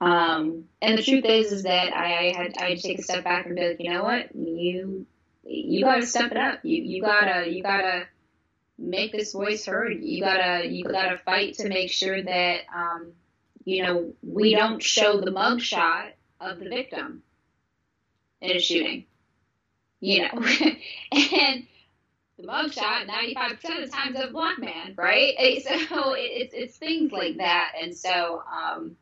Um, 0.00 0.68
and 0.82 0.98
the 0.98 1.02
truth 1.02 1.24
is, 1.24 1.52
is 1.52 1.62
that 1.62 1.96
I, 1.96 2.28
I 2.28 2.32
had 2.36 2.54
I 2.58 2.68
had 2.70 2.78
to 2.78 2.82
take 2.88 2.98
a 2.98 3.02
step 3.02 3.24
back 3.24 3.46
and 3.46 3.54
be 3.56 3.68
like, 3.68 3.80
you 3.80 3.90
know 3.90 4.02
what, 4.04 4.34
you 4.36 5.06
you 5.44 5.84
gotta 5.84 6.06
step 6.06 6.30
it 6.32 6.36
up. 6.36 6.60
You 6.64 6.82
you 6.82 7.00
gotta 7.02 7.48
you 7.50 7.62
gotta 7.62 8.06
make 8.78 9.12
this 9.12 9.32
voice 9.32 9.64
heard. 9.66 9.96
You 10.02 10.20
gotta 10.20 10.66
you 10.68 10.84
gotta 10.84 11.16
fight 11.18 11.54
to 11.54 11.68
make 11.68 11.90
sure 11.92 12.22
that 12.22 12.60
um, 12.74 13.12
you 13.64 13.82
know 13.82 14.12
we 14.22 14.54
don't 14.54 14.82
show 14.82 15.20
the 15.20 15.30
mugshot 15.30 16.10
of 16.40 16.58
the 16.58 16.68
victim 16.68 17.22
in 18.40 18.56
a 18.56 18.60
shooting. 18.60 19.06
You 20.00 20.22
know, 20.22 20.28
and 21.12 21.66
the 22.36 22.46
mugshot 22.46 23.06
95% 23.06 23.52
of 23.52 23.60
the 23.60 23.90
time 23.90 24.14
is 24.14 24.22
a 24.22 24.32
black 24.32 24.58
man, 24.58 24.94
right? 24.96 25.34
So 25.88 26.14
it's 26.16 26.52
it's 26.54 26.76
things 26.76 27.12
like 27.12 27.38
that, 27.38 27.72
and 27.80 27.96
so 27.96 28.42
um, 28.52 28.96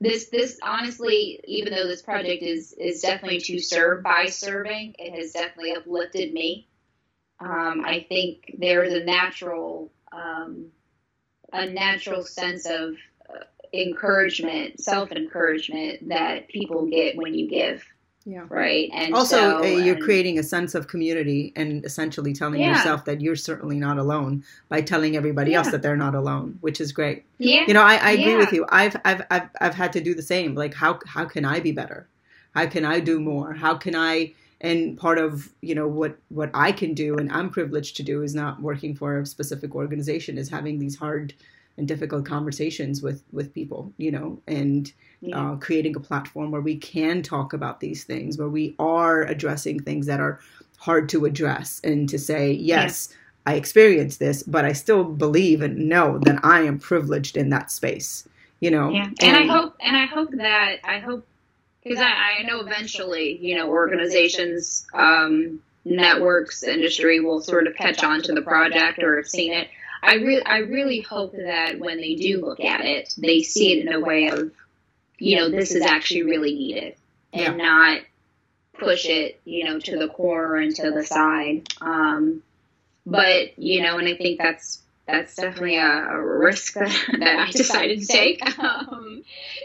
this 0.00 0.28
this 0.28 0.58
honestly, 0.62 1.40
even 1.44 1.74
though 1.74 1.86
this 1.86 2.02
project 2.02 2.42
is 2.42 2.72
is 2.72 3.02
definitely 3.02 3.40
to 3.40 3.58
serve 3.58 4.02
by 4.02 4.26
serving, 4.26 4.94
it 4.98 5.14
has 5.14 5.32
definitely 5.32 5.74
uplifted 5.74 6.32
me. 6.32 6.68
Um, 7.38 7.82
I 7.84 8.06
think 8.08 8.54
there's 8.58 8.94
a 8.94 9.04
natural 9.04 9.92
um, 10.12 10.66
a 11.52 11.66
natural 11.66 12.22
sense 12.24 12.66
of 12.66 12.96
uh, 13.28 13.44
encouragement, 13.72 14.80
self 14.80 15.12
encouragement 15.12 16.08
that 16.08 16.48
people 16.48 16.86
get 16.86 17.16
when 17.16 17.34
you 17.34 17.48
give. 17.48 17.84
Yeah. 18.28 18.44
Right. 18.48 18.90
And 18.92 19.14
also, 19.14 19.36
so, 19.36 19.58
uh, 19.58 19.62
you're 19.62 19.94
and, 19.94 20.02
creating 20.02 20.36
a 20.40 20.42
sense 20.42 20.74
of 20.74 20.88
community 20.88 21.52
and 21.54 21.84
essentially 21.84 22.32
telling 22.32 22.60
yeah. 22.60 22.76
yourself 22.76 23.04
that 23.04 23.20
you're 23.20 23.36
certainly 23.36 23.78
not 23.78 23.98
alone 23.98 24.42
by 24.68 24.80
telling 24.80 25.16
everybody 25.16 25.52
yeah. 25.52 25.58
else 25.58 25.70
that 25.70 25.80
they're 25.80 25.96
not 25.96 26.16
alone, 26.16 26.58
which 26.60 26.80
is 26.80 26.90
great. 26.90 27.24
Yeah. 27.38 27.64
You 27.68 27.74
know, 27.74 27.82
I, 27.82 27.94
I 27.94 28.10
agree 28.12 28.32
yeah. 28.32 28.38
with 28.38 28.52
you. 28.52 28.66
I've, 28.68 28.96
I've, 29.04 29.22
I've, 29.30 29.48
I've 29.60 29.74
had 29.74 29.92
to 29.92 30.00
do 30.00 30.12
the 30.12 30.22
same. 30.22 30.56
Like, 30.56 30.74
how, 30.74 30.98
how 31.06 31.24
can 31.24 31.44
I 31.44 31.60
be 31.60 31.70
better? 31.70 32.08
How 32.52 32.66
can 32.66 32.84
I 32.84 32.98
do 32.98 33.20
more? 33.20 33.52
How 33.52 33.76
can 33.76 33.94
I, 33.94 34.32
and 34.60 34.96
part 34.96 35.18
of 35.18 35.52
you 35.60 35.74
know 35.74 35.86
what 35.86 36.16
what 36.28 36.50
I 36.54 36.72
can 36.72 36.94
do 36.94 37.16
and 37.16 37.30
I'm 37.30 37.50
privileged 37.50 37.96
to 37.96 38.02
do 38.02 38.22
is 38.22 38.34
not 38.34 38.62
working 38.62 38.94
for 38.94 39.20
a 39.20 39.26
specific 39.26 39.74
organization 39.74 40.38
is 40.38 40.48
having 40.48 40.78
these 40.78 40.96
hard 40.96 41.34
and 41.78 41.86
difficult 41.86 42.24
conversations 42.24 43.02
with 43.02 43.22
with 43.32 43.52
people 43.52 43.92
you 43.98 44.10
know 44.10 44.40
and 44.46 44.92
yeah. 45.20 45.52
uh, 45.52 45.56
creating 45.56 45.96
a 45.96 46.00
platform 46.00 46.50
where 46.50 46.60
we 46.60 46.76
can 46.76 47.22
talk 47.22 47.52
about 47.52 47.80
these 47.80 48.04
things, 48.04 48.38
where 48.38 48.48
we 48.48 48.74
are 48.78 49.22
addressing 49.22 49.80
things 49.80 50.06
that 50.06 50.20
are 50.20 50.40
hard 50.78 51.08
to 51.10 51.24
address, 51.24 51.80
and 51.84 52.08
to 52.08 52.18
say, 52.18 52.52
yes, 52.52 53.08
yeah. 53.10 53.52
I 53.52 53.54
experienced 53.54 54.18
this, 54.18 54.42
but 54.42 54.64
I 54.64 54.72
still 54.72 55.04
believe 55.04 55.62
and 55.62 55.88
know 55.88 56.18
that 56.18 56.44
I 56.44 56.62
am 56.62 56.78
privileged 56.78 57.36
in 57.36 57.50
that 57.50 57.70
space. 57.70 58.28
You 58.60 58.70
know, 58.70 58.90
yeah. 58.90 59.04
and, 59.04 59.22
and 59.22 59.36
I 59.36 59.54
hope, 59.54 59.76
and 59.80 59.96
I 59.96 60.06
hope 60.06 60.30
that 60.32 60.76
I 60.82 60.98
hope 60.98 61.26
because 61.82 62.00
I, 62.00 62.40
I, 62.40 62.42
know 62.44 62.60
eventually, 62.60 63.36
you 63.36 63.54
know, 63.54 63.68
organizations, 63.68 64.86
um, 64.94 65.60
networks, 65.84 66.64
industry 66.64 67.20
will 67.20 67.42
sort 67.42 67.66
of 67.66 67.76
catch 67.76 68.02
on 68.02 68.22
to 68.22 68.32
the 68.32 68.40
project 68.40 69.02
or 69.02 69.16
have 69.16 69.28
seen 69.28 69.52
it. 69.52 69.68
I 70.02 70.14
really, 70.14 70.44
I 70.44 70.58
really 70.58 71.00
hope 71.00 71.32
that 71.32 71.78
when 71.78 71.98
they 71.98 72.14
do 72.14 72.44
look 72.44 72.60
at 72.60 72.84
it, 72.84 73.14
they 73.18 73.42
see 73.42 73.72
it 73.72 73.86
in 73.86 73.92
a 73.92 74.00
way 74.00 74.28
of 74.28 74.52
you 75.18 75.36
know, 75.36 75.48
this 75.48 75.72
is 75.72 75.82
actually 75.82 76.22
really 76.22 76.54
needed 76.54 76.94
and 77.32 77.58
yeah. 77.58 77.64
not 77.64 78.00
push 78.78 79.06
it, 79.06 79.40
you 79.44 79.64
know, 79.64 79.80
to 79.80 79.98
the 79.98 80.08
corner 80.08 80.56
and 80.56 80.74
to 80.76 80.90
the 80.90 81.04
side. 81.04 81.68
Um, 81.80 82.42
but, 83.06 83.58
you 83.58 83.82
know, 83.82 83.98
and 83.98 84.08
I 84.08 84.16
think 84.16 84.38
that's, 84.38 84.82
that's 85.06 85.36
definitely 85.36 85.76
a, 85.76 86.08
a 86.10 86.20
risk 86.20 86.74
that, 86.74 86.90
that, 87.18 87.38
I 87.48 87.50
decided 87.50 88.00
to 88.00 88.06
take. 88.06 88.42
Um, 88.58 89.22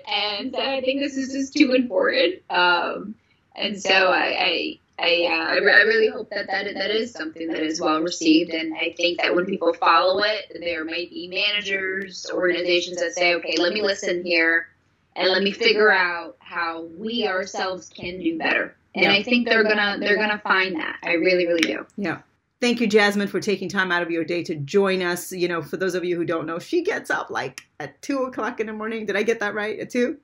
and 0.07 0.55
I 0.55 0.81
think 0.81 0.99
this 0.99 1.17
is 1.17 1.33
just 1.33 1.53
too 1.53 1.73
important. 1.73 2.41
Um, 2.49 3.15
and 3.55 3.81
so 3.81 3.91
I, 3.91 4.35
I 4.39 4.79
I, 4.99 5.25
uh, 5.25 5.53
I, 5.53 5.81
really 5.83 6.09
hope 6.09 6.29
that, 6.29 6.45
that 6.47 6.65
that 6.75 6.91
is 6.91 7.11
something 7.11 7.47
that 7.47 7.63
is 7.63 7.81
well 7.81 8.01
received, 8.01 8.51
and 8.51 8.75
I 8.75 8.93
think 8.95 9.19
that 9.19 9.33
when 9.35 9.45
people 9.45 9.73
follow 9.73 10.21
it, 10.23 10.55
there 10.59 10.85
may 10.85 11.07
be 11.07 11.27
managers, 11.27 12.27
organizations 12.31 12.97
that 12.97 13.13
say, 13.13 13.33
"Okay, 13.33 13.55
let 13.57 13.73
me 13.73 13.81
listen 13.81 14.23
here 14.23 14.67
and 15.15 15.29
let 15.29 15.43
me 15.43 15.51
figure 15.51 15.91
out 15.91 16.37
how 16.39 16.83
we 16.97 17.27
ourselves 17.27 17.89
can 17.89 18.19
do 18.19 18.37
better. 18.37 18.75
And 18.95 19.05
yeah. 19.05 19.13
I 19.13 19.23
think 19.23 19.47
they're 19.47 19.63
gonna 19.63 19.97
they're 19.99 20.17
gonna 20.17 20.39
find 20.39 20.75
that. 20.75 20.97
I 21.03 21.13
really, 21.13 21.47
really 21.47 21.61
do. 21.61 21.85
Yeah. 21.97 22.21
Thank 22.59 22.79
you, 22.79 22.87
Jasmine, 22.87 23.27
for 23.27 23.39
taking 23.39 23.69
time 23.69 23.91
out 23.91 24.03
of 24.03 24.11
your 24.11 24.23
day 24.23 24.43
to 24.43 24.55
join 24.55 25.01
us. 25.01 25.31
You 25.31 25.47
know, 25.47 25.61
for 25.61 25.77
those 25.77 25.95
of 25.95 26.03
you 26.03 26.15
who 26.15 26.25
don't 26.25 26.45
know, 26.45 26.59
she 26.59 26.83
gets 26.83 27.09
up 27.09 27.29
like 27.29 27.61
at 27.79 27.99
two 28.01 28.23
o'clock 28.23 28.59
in 28.59 28.67
the 28.67 28.73
morning. 28.73 29.05
Did 29.05 29.15
I 29.15 29.23
get 29.23 29.39
that 29.39 29.53
right? 29.53 29.79
At 29.79 29.89
two? 29.89 30.17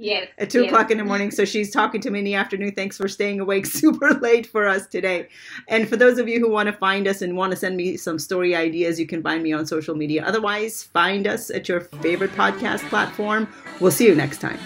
Yes. 0.00 0.28
At 0.38 0.48
two 0.48 0.62
yes. 0.62 0.72
o'clock 0.72 0.90
in 0.90 0.96
the 0.96 1.04
morning. 1.04 1.30
So 1.30 1.44
she's 1.44 1.70
talking 1.70 2.00
to 2.00 2.10
me 2.10 2.20
in 2.20 2.24
the 2.24 2.34
afternoon. 2.34 2.72
Thanks 2.72 2.96
for 2.96 3.06
staying 3.06 3.38
awake 3.38 3.66
super 3.82 4.14
late 4.14 4.46
for 4.46 4.66
us 4.66 4.86
today. 4.86 5.28
And 5.68 5.86
for 5.86 5.96
those 5.96 6.18
of 6.18 6.26
you 6.26 6.40
who 6.40 6.50
want 6.50 6.68
to 6.68 6.72
find 6.72 7.06
us 7.06 7.20
and 7.20 7.36
want 7.36 7.50
to 7.50 7.56
send 7.56 7.76
me 7.76 7.98
some 7.98 8.18
story 8.18 8.56
ideas, 8.56 8.98
you 8.98 9.06
can 9.06 9.22
find 9.22 9.42
me 9.42 9.52
on 9.52 9.66
social 9.66 9.94
media. 9.94 10.24
Otherwise, 10.24 10.84
find 10.84 11.26
us 11.26 11.50
at 11.50 11.68
your 11.68 11.80
favorite 11.80 12.32
podcast 12.32 12.88
platform. 12.88 13.46
We'll 13.78 13.92
see 13.92 14.06
you 14.06 14.14
next 14.14 14.40
time. 14.40 14.58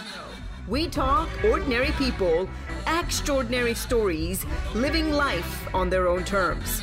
We 0.68 0.89
talk 0.89 1.28
ordinary 1.45 1.91
people, 1.93 2.49
extraordinary 2.87 3.74
stories, 3.74 4.47
living 4.72 5.11
life 5.11 5.74
on 5.74 5.91
their 5.91 6.07
own 6.09 6.24
terms. 6.24 6.80